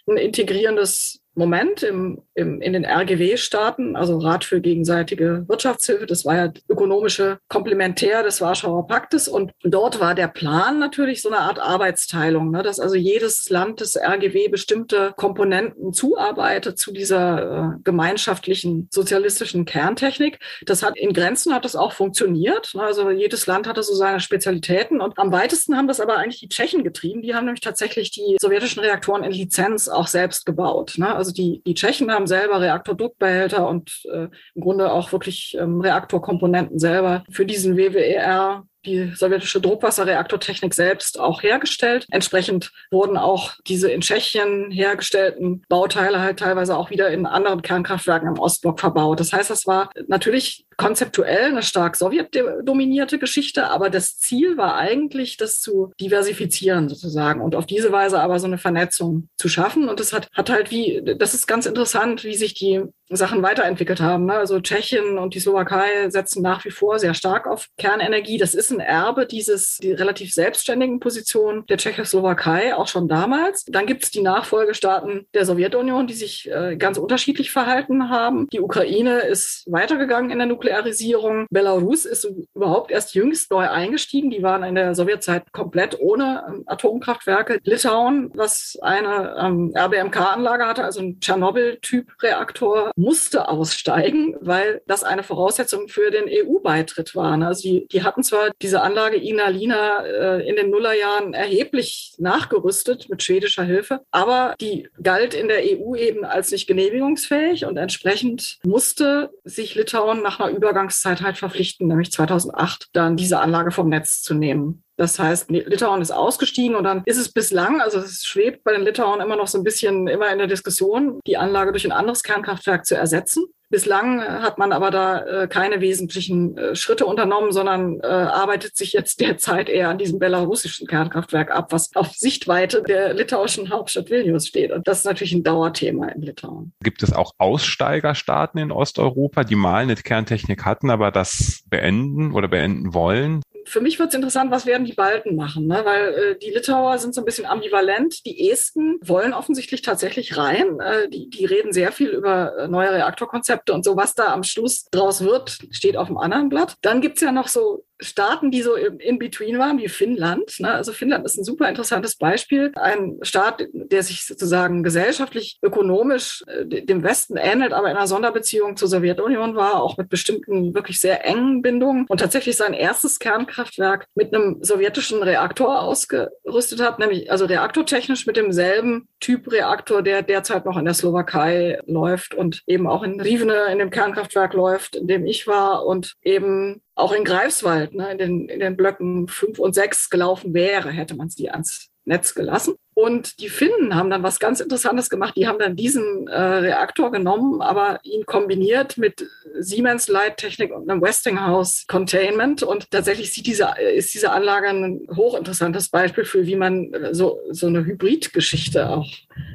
[0.07, 6.07] ein integrierendes Moment im, im, in den RGW-Staaten, also Rat für gegenseitige Wirtschaftshilfe.
[6.07, 9.27] Das war ja ökonomische Komplementär des Warschauer Paktes.
[9.27, 13.81] Und dort war der Plan natürlich so eine Art Arbeitsteilung, ne, dass also jedes Land
[13.81, 20.39] des RGW bestimmte Komponenten zuarbeitet zu dieser äh, gemeinschaftlichen sozialistischen Kerntechnik.
[20.67, 22.73] Das hat in Grenzen hat das auch funktioniert.
[22.75, 25.01] Ne, also jedes Land hatte so seine Spezialitäten.
[25.01, 27.23] Und am weitesten haben das aber eigentlich die Tschechen getrieben.
[27.23, 30.95] Die haben nämlich tatsächlich die sowjetischen Reaktoren in Lizenz auch selbst gebaut.
[30.97, 31.15] Ne?
[31.15, 36.79] Also die, die Tschechen haben selber Reaktordruckbehälter und äh, im Grunde auch wirklich ähm, Reaktorkomponenten
[36.79, 42.07] selber für diesen WWER die sowjetische Druckwasserreaktortechnik selbst auch hergestellt.
[42.11, 48.29] Entsprechend wurden auch diese in Tschechien hergestellten Bauteile halt teilweise auch wieder in anderen Kernkraftwerken
[48.29, 49.21] im Ostblock verbaut.
[49.21, 55.37] Das heißt, das war natürlich konzeptuell eine stark sowjetdominierte Geschichte, aber das Ziel war eigentlich,
[55.37, 59.89] das zu diversifizieren sozusagen und auf diese Weise aber so eine Vernetzung zu schaffen.
[59.89, 64.01] Und das hat, hat halt wie, das ist ganz interessant, wie sich die Sachen weiterentwickelt
[64.01, 64.27] haben.
[64.27, 64.35] Ne?
[64.35, 68.39] Also Tschechien und die Slowakei setzen nach wie vor sehr stark auf Kernenergie.
[68.39, 73.65] Das ist ein Erbe dieses die relativ selbstständigen Position der Tschechoslowakei, auch schon damals.
[73.67, 78.49] Dann gibt es die Nachfolgestaaten der Sowjetunion, die sich äh, ganz unterschiedlich verhalten haben.
[78.53, 81.47] Die Ukraine ist weitergegangen in der Nuklearisierung.
[81.51, 84.31] Belarus ist überhaupt erst jüngst neu eingestiegen.
[84.31, 87.59] Die waren in der Sowjetzeit komplett ohne ähm, Atomkraftwerke.
[87.65, 95.89] Litauen, was eine ähm, RBMK-Anlage hatte, also ein Tschernobyl-Typ-Reaktor, musste aussteigen, weil das eine Voraussetzung
[95.89, 97.41] für den EU-Beitritt war.
[97.43, 103.23] Also die, die hatten zwar diese Anlage Ignalina äh, in den Nullerjahren erheblich nachgerüstet mit
[103.23, 109.31] schwedischer Hilfe, aber die galt in der EU eben als nicht genehmigungsfähig und entsprechend musste
[109.45, 114.35] sich Litauen nach einer Übergangszeit halt verpflichten, nämlich 2008 dann diese Anlage vom Netz zu
[114.35, 114.84] nehmen.
[114.97, 118.83] Das heißt, Litauen ist ausgestiegen und dann ist es bislang, also es schwebt bei den
[118.83, 122.23] Litauen immer noch so ein bisschen immer in der Diskussion, die Anlage durch ein anderes
[122.23, 123.45] Kernkraftwerk zu ersetzen.
[123.71, 128.93] Bislang hat man aber da äh, keine wesentlichen äh, Schritte unternommen, sondern äh, arbeitet sich
[128.93, 134.47] jetzt derzeit eher an diesem belarussischen Kernkraftwerk ab, was auf Sichtweite der litauischen Hauptstadt Vilnius
[134.47, 134.71] steht.
[134.71, 136.73] Und das ist natürlich ein Dauerthema in Litauen.
[136.85, 142.47] Gibt es auch Aussteigerstaaten in Osteuropa, die mal eine Kerntechnik hatten, aber das beenden oder
[142.47, 143.43] beenden wollen?
[143.67, 145.83] Für mich wird es interessant, was werden die Balten machen, ne?
[145.85, 148.25] weil äh, die Litauer sind so ein bisschen ambivalent.
[148.27, 150.81] Die Esten wollen offensichtlich tatsächlich rein.
[150.81, 154.43] Äh, die, die reden sehr viel über äh, neue Reaktorkonzepte und so, was da am
[154.43, 156.77] Schluss draus wird, steht auf dem anderen Blatt.
[156.83, 160.59] Dann gibt's ja noch so Staaten, die so in between waren, wie Finnland.
[160.59, 160.73] Ne?
[160.73, 162.73] Also Finnland ist ein super interessantes Beispiel.
[162.75, 168.77] Ein Staat, der sich sozusagen gesellschaftlich, ökonomisch äh, dem Westen ähnelt, aber in einer Sonderbeziehung
[168.77, 174.07] zur Sowjetunion war, auch mit bestimmten wirklich sehr engen Bindungen und tatsächlich sein erstes Kernkraftwerk
[174.15, 180.67] mit einem sowjetischen Reaktor ausgerüstet hat, nämlich also reaktortechnisch mit demselben Typ Reaktor, der derzeit
[180.67, 185.07] noch in der Slowakei läuft und eben auch in Rivne in dem Kernkraftwerk läuft, in
[185.07, 189.59] dem ich war und eben auch in Greifswald, ne, in, den, in den Blöcken fünf
[189.59, 192.75] und sechs gelaufen wäre, hätte man es die ans Netz gelassen.
[192.95, 195.35] Und die Finnen haben dann was ganz Interessantes gemacht.
[195.37, 199.27] Die haben dann diesen äh, Reaktor genommen, aber ihn kombiniert mit
[199.59, 202.63] Siemens Leittechnik und einem Westinghouse Containment.
[202.63, 207.67] Und tatsächlich sieht diese, ist diese Anlage ein hochinteressantes Beispiel für, wie man so, so
[207.67, 209.09] eine Hybridgeschichte auch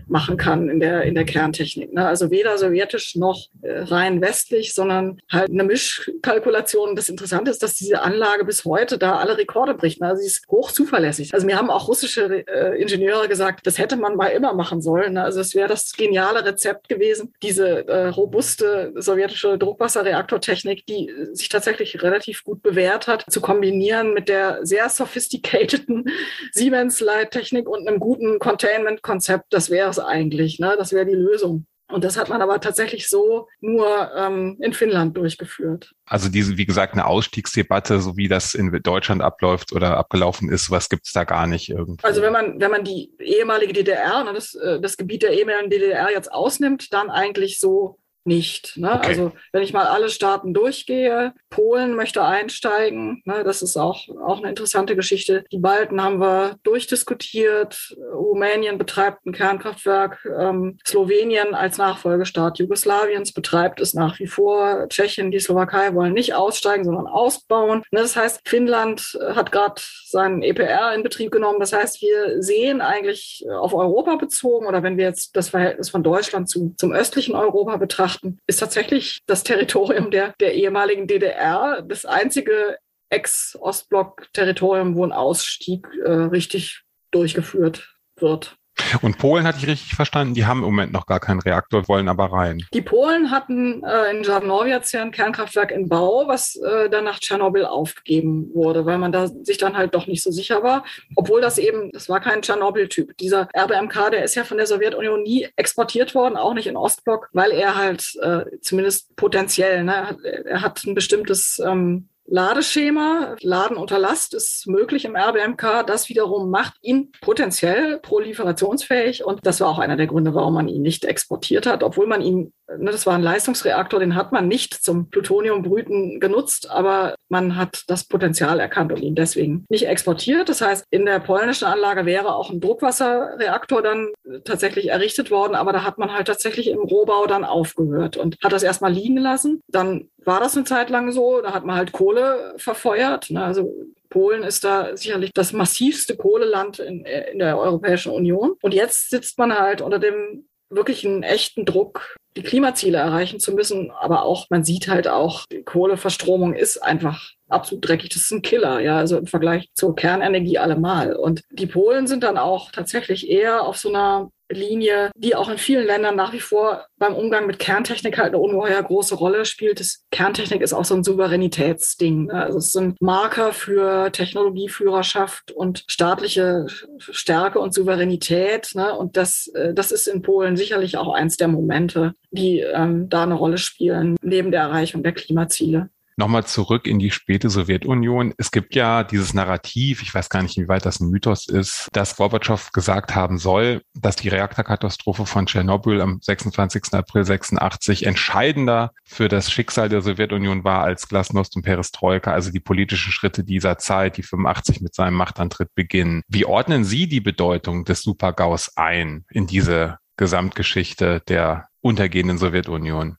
[0.08, 1.94] machen kann in der, in der Kerntechnik.
[1.94, 2.06] Ne?
[2.06, 6.96] Also weder sowjetisch noch äh, rein westlich, sondern halt eine Mischkalkulation.
[6.96, 10.02] Das Interessante ist, dass diese Anlage bis heute da alle Rekorde bricht.
[10.02, 10.08] Ne?
[10.08, 11.34] Also sie ist hoch zuverlässig.
[11.34, 15.14] Also mir haben auch russische äh, Ingenieure gesagt, das hätte man mal immer machen sollen.
[15.14, 15.24] Ne?
[15.24, 22.04] Also es wäre das geniale Rezept gewesen, diese äh, robuste sowjetische Druckwasserreaktortechnik, die sich tatsächlich
[22.04, 26.06] relativ gut bewährt hat, zu kombinieren mit der sehr sophisticateden
[26.52, 29.46] Siemens-Leittechnik und einem guten Containment-Konzept.
[29.52, 30.60] Das wäre es eigentlich.
[30.60, 30.76] Ne?
[30.78, 31.66] Das wäre die Lösung.
[31.92, 35.94] Und das hat man aber tatsächlich so nur ähm, in Finnland durchgeführt.
[36.06, 40.70] Also diese, wie gesagt, eine Ausstiegsdebatte, so wie das in Deutschland abläuft oder abgelaufen ist,
[40.70, 42.04] was gibt es da gar nicht irgendwie.
[42.04, 45.72] Also wenn man, wenn man die ehemalige DDR, ne, das, äh, das Gebiet der ehemaligen
[45.72, 47.98] DDR jetzt ausnimmt, dann eigentlich so
[48.30, 48.78] nicht.
[48.78, 48.94] Ne?
[48.94, 49.08] Okay.
[49.08, 53.44] Also wenn ich mal alle Staaten durchgehe, Polen möchte einsteigen, ne?
[53.44, 55.44] das ist auch, auch eine interessante Geschichte.
[55.52, 57.98] Die Balten haben wir durchdiskutiert.
[58.14, 60.26] Rumänien betreibt ein Kernkraftwerk.
[60.40, 64.88] Ähm, Slowenien als Nachfolgestaat Jugoslawiens betreibt es nach wie vor.
[64.88, 67.80] Tschechien, die Slowakei wollen nicht aussteigen, sondern ausbauen.
[67.92, 68.02] Ne?
[68.02, 71.60] Das heißt, Finnland hat gerade seinen EPR in Betrieb genommen.
[71.60, 76.04] Das heißt, wir sehen eigentlich auf Europa bezogen oder wenn wir jetzt das Verhältnis von
[76.04, 81.82] Deutschland zu, zum östlichen Europa betrachten, betrachten, ist tatsächlich das Territorium der, der ehemaligen DDR
[81.82, 82.78] das einzige
[83.10, 88.58] Ex-Ostblock-Territorium, wo ein Ausstieg äh, richtig durchgeführt wird.
[89.02, 92.08] Und Polen hatte ich richtig verstanden, die haben im Moment noch gar keinen Reaktor, wollen
[92.08, 92.64] aber rein.
[92.74, 97.20] Die Polen hatten äh, in Żarnowiec ja ein Kernkraftwerk in Bau, was äh, dann nach
[97.20, 100.84] Tschernobyl aufgegeben wurde, weil man da sich dann halt doch nicht so sicher war.
[101.16, 103.18] Obwohl das eben, das war kein Tschernobyl-Typ.
[103.18, 107.30] Dieser RBMK, der ist ja von der Sowjetunion nie exportiert worden, auch nicht in Ostblock,
[107.34, 113.98] weil er halt äh, zumindest potenziell, ne, er hat ein bestimmtes ähm, Ladeschema, Laden unter
[113.98, 115.84] Last ist möglich im RBMK.
[115.88, 119.24] Das wiederum macht ihn potenziell proliferationsfähig.
[119.26, 122.22] Und das war auch einer der Gründe, warum man ihn nicht exportiert hat, obwohl man
[122.22, 127.84] ihn, das war ein Leistungsreaktor, den hat man nicht zum Plutoniumbrüten genutzt, aber man hat
[127.88, 130.50] das Potenzial erkannt und ihn deswegen nicht exportiert.
[130.50, 134.10] Das heißt, in der polnischen Anlage wäre auch ein Druckwasserreaktor dann
[134.44, 138.52] tatsächlich errichtet worden, aber da hat man halt tatsächlich im Rohbau dann aufgehört und hat
[138.52, 139.62] das erstmal liegen lassen.
[139.68, 141.42] Dann war das eine Zeit lang so.
[141.42, 143.30] Da hat man halt Kohle verfeuert.
[143.32, 143.44] Ne?
[143.44, 143.74] Also
[144.10, 148.56] Polen ist da sicherlich das massivste Kohleland in, in der Europäischen Union.
[148.62, 153.92] Und jetzt sitzt man halt unter dem wirklichen echten Druck, die Klimaziele erreichen zu müssen.
[153.92, 158.10] Aber auch, man sieht halt auch, die Kohleverstromung ist einfach absolut dreckig.
[158.10, 161.16] Das ist ein Killer, ja, also im Vergleich zur Kernenergie allemal.
[161.16, 165.58] Und die Polen sind dann auch tatsächlich eher auf so einer Linie, die auch in
[165.58, 169.80] vielen Ländern nach wie vor beim Umgang mit Kerntechnik halt eine ungeheuer große Rolle spielt.
[169.80, 172.26] Das Kerntechnik ist auch so ein Souveränitätsding.
[172.26, 172.34] Ne?
[172.34, 176.66] Also es sind Marker für Technologieführerschaft und staatliche
[176.98, 178.72] Stärke und Souveränität.
[178.74, 178.96] Ne?
[178.96, 183.24] Und das, äh, das ist in Polen sicherlich auch eins der Momente, die ähm, da
[183.24, 188.34] eine Rolle spielen, neben der Erreichung der Klimaziele nochmal zurück in die späte Sowjetunion.
[188.38, 191.88] Es gibt ja dieses Narrativ, ich weiß gar nicht, wie weit das ein Mythos ist,
[191.94, 196.94] dass Gorbatschow gesagt haben soll, dass die Reaktorkatastrophe von Tschernobyl am 26.
[196.94, 202.60] April 86 entscheidender für das Schicksal der Sowjetunion war als Glasnost und Perestroika, also die
[202.60, 206.22] politischen Schritte dieser Zeit, die 85 mit seinem Machtantritt beginnen.
[206.28, 213.18] Wie ordnen Sie die Bedeutung des Supergaus ein in diese Gesamtgeschichte der untergehenden Sowjetunion?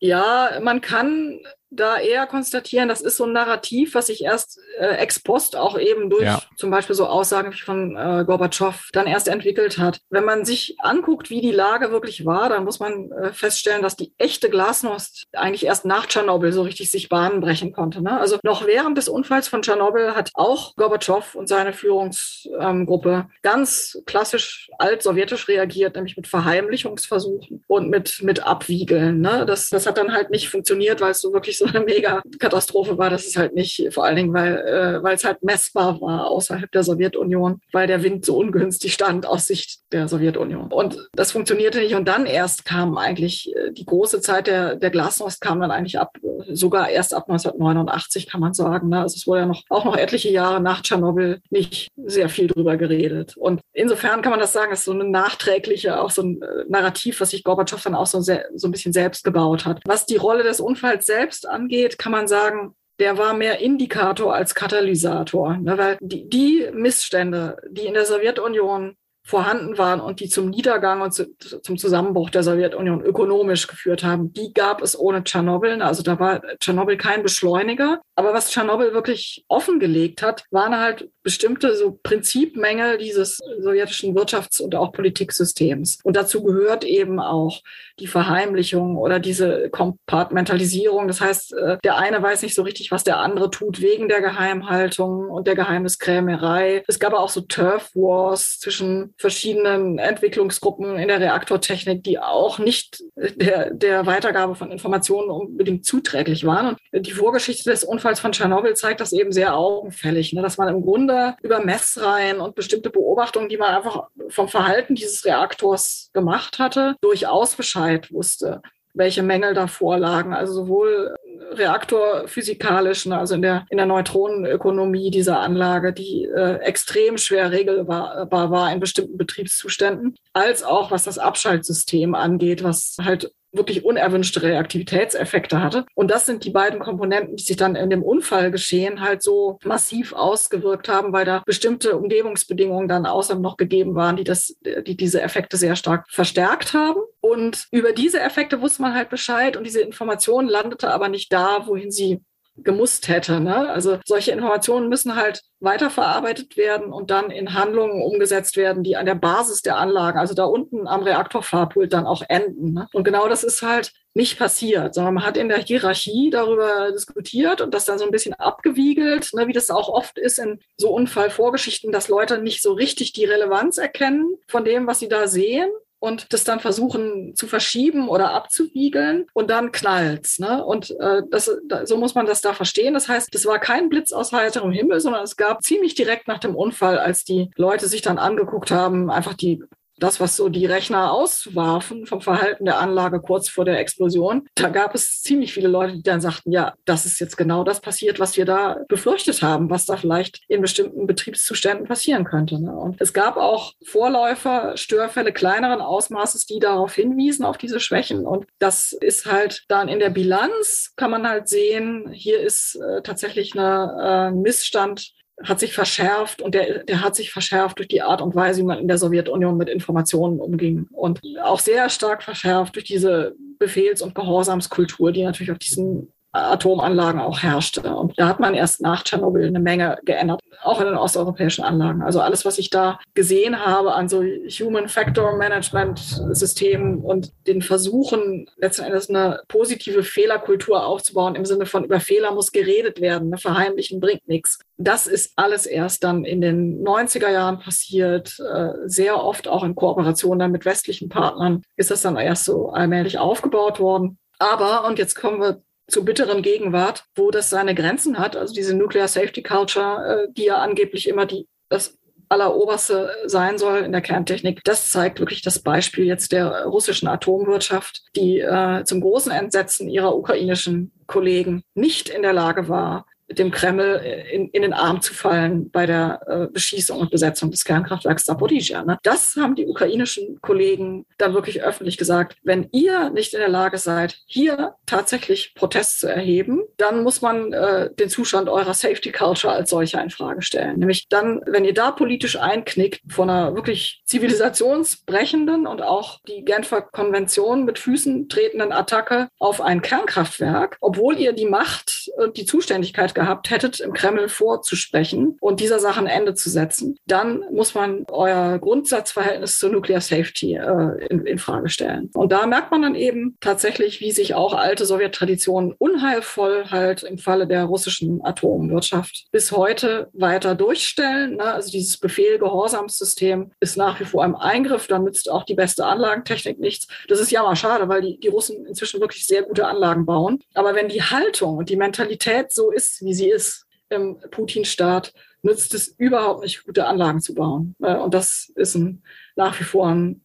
[0.00, 4.96] Ja, man kann da eher konstatieren, das ist so ein Narrativ, was sich erst äh,
[4.96, 6.42] ex post auch eben durch ja.
[6.56, 10.00] zum Beispiel so Aussagen von äh, Gorbatschow dann erst entwickelt hat.
[10.08, 13.96] Wenn man sich anguckt, wie die Lage wirklich war, dann muss man äh, feststellen, dass
[13.96, 18.02] die echte Glasnost eigentlich erst nach Tschernobyl so richtig sich Bahnen brechen konnte.
[18.02, 18.18] Ne?
[18.18, 24.00] Also noch während des Unfalls von Tschernobyl hat auch Gorbatschow und seine Führungsgruppe ähm, ganz
[24.06, 29.20] klassisch alt-sowjetisch reagiert, nämlich mit Verheimlichungsversuchen und mit, mit Abwiegeln.
[29.20, 29.44] Ne?
[29.46, 33.10] Das, das hat dann halt nicht funktioniert, weil es so wirklich so eine Mega-Katastrophe war.
[33.10, 36.70] Das ist halt nicht, vor allen Dingen, weil, äh, weil es halt messbar war außerhalb
[36.72, 40.72] der Sowjetunion, weil der Wind so ungünstig stand aus Sicht der Sowjetunion.
[40.72, 41.94] Und das funktionierte nicht.
[41.94, 45.98] Und dann erst kam eigentlich äh, die große Zeit der, der Glasnost kam dann eigentlich
[45.98, 46.16] ab,
[46.50, 48.88] sogar erst ab 1989 kann man sagen.
[48.88, 49.00] Ne?
[49.00, 52.76] Also es wurde ja noch, auch noch etliche Jahre nach Tschernobyl nicht sehr viel drüber
[52.76, 53.36] geredet.
[53.36, 56.64] Und insofern kann man das sagen, das ist so eine nachträgliche, auch so ein äh,
[56.68, 59.80] Narrativ, was sich Gorbatschow dann auch so, sehr, so ein bisschen selbst gebaut hat.
[59.84, 64.54] Was die Rolle des Unfalls selbst angeht, kann man sagen, der war mehr Indikator als
[64.54, 68.96] Katalysator, ne, weil die, die Missstände, die in der Sowjetunion
[69.28, 74.32] vorhanden waren und die zum Niedergang und zu, zum Zusammenbruch der Sowjetunion ökonomisch geführt haben,
[74.32, 75.82] die gab es ohne Tschernobyl.
[75.82, 78.00] Also da war Tschernobyl kein Beschleuniger.
[78.16, 84.74] Aber was Tschernobyl wirklich offengelegt hat, waren halt bestimmte so Prinzipmängel dieses sowjetischen Wirtschafts- und
[84.74, 85.98] auch Politiksystems.
[86.02, 87.60] Und dazu gehört eben auch
[88.00, 91.06] die Verheimlichung oder diese Kompartmentalisierung.
[91.06, 94.22] Das heißt, äh, der eine weiß nicht so richtig, was der andere tut wegen der
[94.22, 96.82] Geheimhaltung und der Geheimniskrämerei.
[96.88, 103.02] Es gab auch so Turf Wars zwischen verschiedenen Entwicklungsgruppen in der Reaktortechnik, die auch nicht
[103.16, 106.76] der, der Weitergabe von Informationen unbedingt zuträglich waren.
[106.92, 110.40] Und die Vorgeschichte des Unfalls von Tschernobyl zeigt das eben sehr augenfällig, ne?
[110.40, 115.24] dass man im Grunde über Messreihen und bestimmte Beobachtungen, die man einfach vom Verhalten dieses
[115.24, 118.62] Reaktors gemacht hatte, durchaus Bescheid wusste
[118.98, 120.34] welche Mängel da vorlagen.
[120.34, 121.14] Also sowohl
[121.52, 128.72] reaktorphysikalischen, also in der, in der Neutronenökonomie dieser Anlage, die äh, extrem schwer regelbar war
[128.72, 135.86] in bestimmten Betriebszuständen, als auch was das Abschaltsystem angeht, was halt wirklich unerwünschte Reaktivitätseffekte hatte.
[135.94, 140.12] Und das sind die beiden Komponenten, die sich dann in dem Unfallgeschehen halt so massiv
[140.12, 144.56] ausgewirkt haben, weil da bestimmte Umgebungsbedingungen dann außerdem noch gegeben waren, die das,
[144.86, 147.00] die diese Effekte sehr stark verstärkt haben.
[147.20, 151.66] Und über diese Effekte wusste man halt Bescheid und diese Information landete aber nicht da,
[151.66, 152.20] wohin sie
[152.62, 153.40] gemusst hätte.
[153.40, 153.70] Ne?
[153.70, 159.06] Also solche Informationen müssen halt weiterverarbeitet werden und dann in Handlungen umgesetzt werden, die an
[159.06, 162.74] der Basis der Anlagen, also da unten am Reaktorfahrpult dann auch enden.
[162.74, 162.88] Ne?
[162.92, 167.60] Und genau das ist halt nicht passiert, sondern man hat in der Hierarchie darüber diskutiert
[167.60, 170.90] und das dann so ein bisschen abgewiegelt, ne, wie das auch oft ist in so
[170.90, 175.70] Unfallvorgeschichten, dass Leute nicht so richtig die Relevanz erkennen von dem, was sie da sehen
[176.00, 180.38] und das dann versuchen zu verschieben oder abzuwiegeln und dann knallt's.
[180.38, 180.64] Ne?
[180.64, 182.94] Und äh, das, da, so muss man das da verstehen.
[182.94, 186.38] Das heißt, das war kein Blitz aus heiterem Himmel, sondern es gab ziemlich direkt nach
[186.38, 189.62] dem Unfall, als die Leute sich dann angeguckt haben, einfach die
[189.98, 194.68] das, was so die Rechner auswarfen vom Verhalten der Anlage kurz vor der Explosion, da
[194.68, 198.20] gab es ziemlich viele Leute, die dann sagten, ja, das ist jetzt genau das passiert,
[198.20, 202.60] was wir da befürchtet haben, was da vielleicht in bestimmten Betriebszuständen passieren könnte.
[202.60, 202.72] Ne?
[202.72, 208.26] Und es gab auch Vorläufer, Störfälle kleineren Ausmaßes, die darauf hinwiesen, auf diese Schwächen.
[208.26, 213.02] Und das ist halt dann in der Bilanz, kann man halt sehen, hier ist äh,
[213.02, 215.12] tatsächlich ein äh, Missstand
[215.44, 218.66] hat sich verschärft und der, der hat sich verschärft durch die Art und Weise, wie
[218.66, 220.88] man in der Sowjetunion mit Informationen umging.
[220.90, 227.20] Und auch sehr stark verschärft durch diese Befehls- und Gehorsamskultur, die natürlich auf diesen Atomanlagen
[227.20, 227.80] auch herrschte.
[227.94, 232.02] Und da hat man erst nach Tschernobyl eine Menge geändert, auch in den osteuropäischen Anlagen.
[232.02, 235.98] Also alles, was ich da gesehen habe an so Human Factor Management
[236.32, 242.32] Systemen und den Versuchen, letzten Endes eine positive Fehlerkultur aufzubauen, im Sinne von über Fehler
[242.32, 243.38] muss geredet werden, ne?
[243.38, 244.58] verheimlichen bringt nichts.
[244.76, 249.74] Das ist alles erst dann in den 90er Jahren passiert, äh, sehr oft auch in
[249.74, 254.18] Kooperation dann mit westlichen Partnern ist das dann erst so allmählich aufgebaut worden.
[254.38, 258.36] Aber, und jetzt kommen wir zur bitteren Gegenwart, wo das seine Grenzen hat.
[258.36, 261.98] Also diese Nuclear Safety Culture, äh, die ja angeblich immer die, das
[262.28, 264.60] alleroberste sein soll in der Kerntechnik.
[264.64, 270.14] Das zeigt wirklich das Beispiel jetzt der russischen Atomwirtschaft, die äh, zum großen Entsetzen ihrer
[270.14, 274.00] ukrainischen Kollegen nicht in der Lage war, dem Kreml
[274.32, 278.84] in, in den Arm zu fallen bei der äh, Beschießung und Besetzung des Kernkraftwerks Zaporizhia.
[278.84, 278.98] Ne?
[279.02, 282.36] Das haben die ukrainischen Kollegen dann wirklich öffentlich gesagt.
[282.42, 287.52] Wenn ihr nicht in der Lage seid, hier tatsächlich Protest zu erheben, dann muss man
[287.52, 290.78] äh, den Zustand eurer Safety Culture als solcher in Frage stellen.
[290.78, 296.82] Nämlich dann, wenn ihr da politisch einknickt von einer wirklich zivilisationsbrechenden und auch die Genfer
[296.82, 303.14] Konvention mit Füßen tretenden Attacke auf ein Kernkraftwerk, obwohl ihr die Macht und die Zuständigkeit
[303.14, 308.04] gehabt hättet, im Kreml vorzusprechen und dieser Sache ein Ende zu setzen, dann muss man
[308.08, 312.10] euer Grundsatzverhältnis zur Nuclear Safety äh, in, in Frage stellen.
[312.14, 317.18] Und da merkt man dann eben tatsächlich, wie sich auch alte Sowjettraditionen unheilvoll halt im
[317.18, 321.36] Falle der russischen Atomwirtschaft bis heute weiter durchstellen.
[321.36, 321.44] Ne?
[321.44, 324.86] Also dieses Befehl-Gehorsamssystem ist nach wie vor im Eingriff.
[324.86, 326.88] Da nützt auch die beste Anlagentechnik nichts.
[327.08, 330.40] Das ist ja mal schade, weil die, die Russen inzwischen wirklich sehr gute Anlagen bauen.
[330.54, 335.74] Aber wenn die Haltung und die Mentalität so ist, wie sie ist im Putin-Staat, nützt
[335.74, 337.74] es überhaupt nicht, gute Anlagen zu bauen.
[337.80, 339.02] Äh, und das ist ein,
[339.36, 340.22] nach wie vor ein,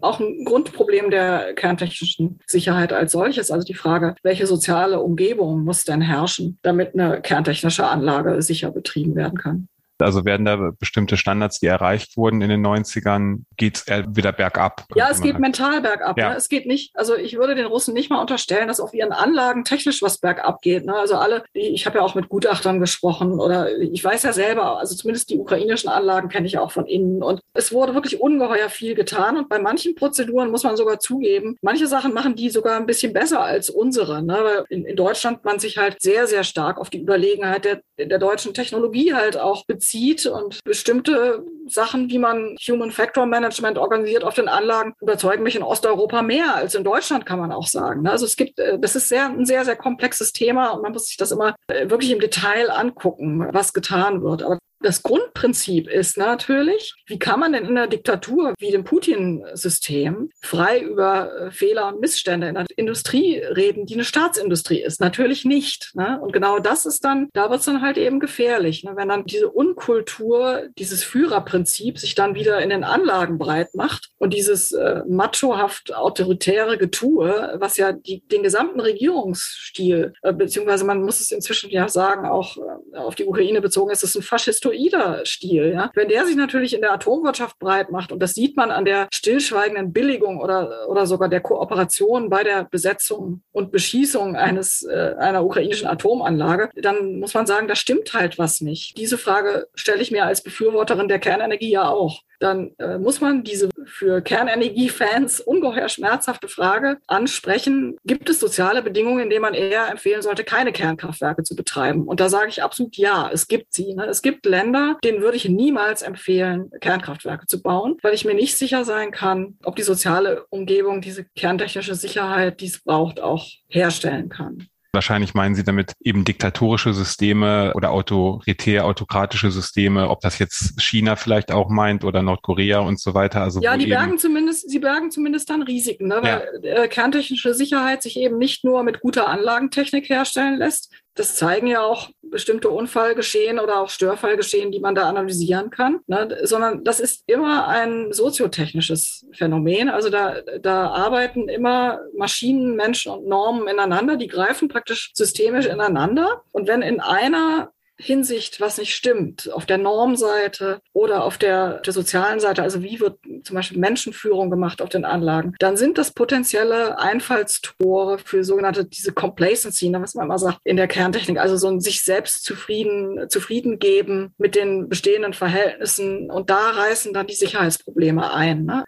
[0.00, 3.50] auch ein Grundproblem der kerntechnischen Sicherheit als solches.
[3.50, 9.14] Also die Frage, welche soziale Umgebung muss denn herrschen, damit eine kerntechnische Anlage sicher betrieben
[9.14, 9.68] werden kann.
[10.00, 14.84] Also werden da bestimmte Standards, die erreicht wurden in den 90ern, geht es wieder bergab?
[14.94, 15.40] Ja, es geht halt.
[15.40, 16.18] mental bergab.
[16.18, 16.30] Ja.
[16.30, 16.36] Ne?
[16.36, 19.64] Es geht nicht, also ich würde den Russen nicht mal unterstellen, dass auf ihren Anlagen
[19.64, 20.84] technisch was bergab geht.
[20.84, 20.94] Ne?
[20.94, 24.94] Also alle, ich habe ja auch mit Gutachtern gesprochen oder ich weiß ja selber, also
[24.94, 27.22] zumindest die ukrainischen Anlagen kenne ich auch von innen.
[27.22, 29.36] Und es wurde wirklich ungeheuer viel getan.
[29.36, 33.12] Und bei manchen Prozeduren muss man sogar zugeben, manche Sachen machen die sogar ein bisschen
[33.12, 34.22] besser als unsere.
[34.22, 34.38] Ne?
[34.40, 38.18] Weil in, in Deutschland man sich halt sehr, sehr stark auf die Überlegenheit der, der
[38.18, 39.87] deutschen Technologie halt auch bezieht
[40.26, 45.62] und bestimmte Sachen, wie man Human Factor Management organisiert auf den Anlagen, überzeugen mich in
[45.62, 48.06] Osteuropa mehr als in Deutschland, kann man auch sagen.
[48.06, 51.06] Also es gibt, äh, das ist sehr, ein sehr, sehr komplexes Thema und man muss
[51.06, 54.42] sich das immer äh, wirklich im Detail angucken, was getan wird.
[54.42, 60.30] Aber das Grundprinzip ist natürlich, wie kann man denn in einer Diktatur wie dem Putin-System
[60.40, 65.00] frei über äh, Fehler und Missstände in der Industrie reden, die eine Staatsindustrie ist?
[65.00, 65.92] Natürlich nicht.
[65.94, 66.20] Ne?
[66.20, 68.92] Und genau das ist dann, da wird es dann halt eben gefährlich, ne?
[68.94, 74.32] wenn dann diese Unkultur, dieses Führerprinzip sich dann wieder in den Anlagen breit macht und
[74.32, 81.20] dieses äh, machohaft autoritäre Getue, was ja die, den gesamten Regierungsstil, äh, beziehungsweise man muss
[81.20, 85.24] es inzwischen ja sagen, auch äh, auf die Ukraine bezogen ist, ist ein Faschist faschistoider
[85.24, 85.72] Stil.
[85.72, 85.90] Ja?
[85.94, 89.08] Wenn der sich natürlich in der Atomwirtschaft breit macht, und das sieht man an der
[89.12, 95.44] stillschweigenden Billigung oder, oder sogar der Kooperation bei der Besetzung und Beschießung eines, äh, einer
[95.44, 98.96] ukrainischen Atomanlage, dann muss man sagen, da stimmt halt was nicht.
[98.96, 103.44] Diese Frage stelle ich mir als Befürworterin der Kernenergie ja auch dann äh, muss man
[103.44, 107.96] diese für Kernenergiefans ungeheuer schmerzhafte Frage ansprechen.
[108.04, 112.06] Gibt es soziale Bedingungen, in denen man eher empfehlen sollte, keine Kernkraftwerke zu betreiben?
[112.06, 113.94] Und da sage ich absolut ja, es gibt sie.
[113.94, 114.06] Ne?
[114.06, 118.56] Es gibt Länder, denen würde ich niemals empfehlen, Kernkraftwerke zu bauen, weil ich mir nicht
[118.56, 124.28] sicher sein kann, ob die soziale Umgebung diese kerntechnische Sicherheit, die es braucht, auch herstellen
[124.28, 124.68] kann.
[124.92, 131.16] Wahrscheinlich meinen Sie damit eben diktatorische Systeme oder autoritär, autokratische Systeme, ob das jetzt China
[131.16, 133.42] vielleicht auch meint oder Nordkorea und so weiter.
[133.42, 136.20] Also ja, die bergen zumindest, sie bergen zumindest dann Risiken, ne?
[136.22, 136.84] weil ja.
[136.84, 141.82] äh, kerntechnische Sicherheit sich eben nicht nur mit guter Anlagentechnik herstellen lässt, das zeigen ja
[141.82, 146.38] auch bestimmte Unfallgeschehen oder auch Störfallgeschehen, die man da analysieren kann, ne?
[146.42, 149.88] sondern das ist immer ein soziotechnisches Phänomen.
[149.88, 156.42] Also da, da arbeiten immer Maschinen, Menschen und Normen ineinander, die greifen praktisch systemisch ineinander.
[156.52, 161.92] Und wenn in einer Hinsicht was nicht stimmt, auf der Normseite oder auf der, der
[161.92, 166.12] sozialen Seite, also wie wird zum Beispiel Menschenführung gemacht auf den Anlagen, dann sind das
[166.12, 171.56] potenzielle Einfallstore für sogenannte diese Complacency, ne, was man immer sagt in der Kerntechnik, also
[171.56, 177.26] so ein sich selbst zufrieden, zufrieden geben mit den bestehenden Verhältnissen und da reißen dann
[177.26, 178.64] die Sicherheitsprobleme ein.
[178.64, 178.84] Ne?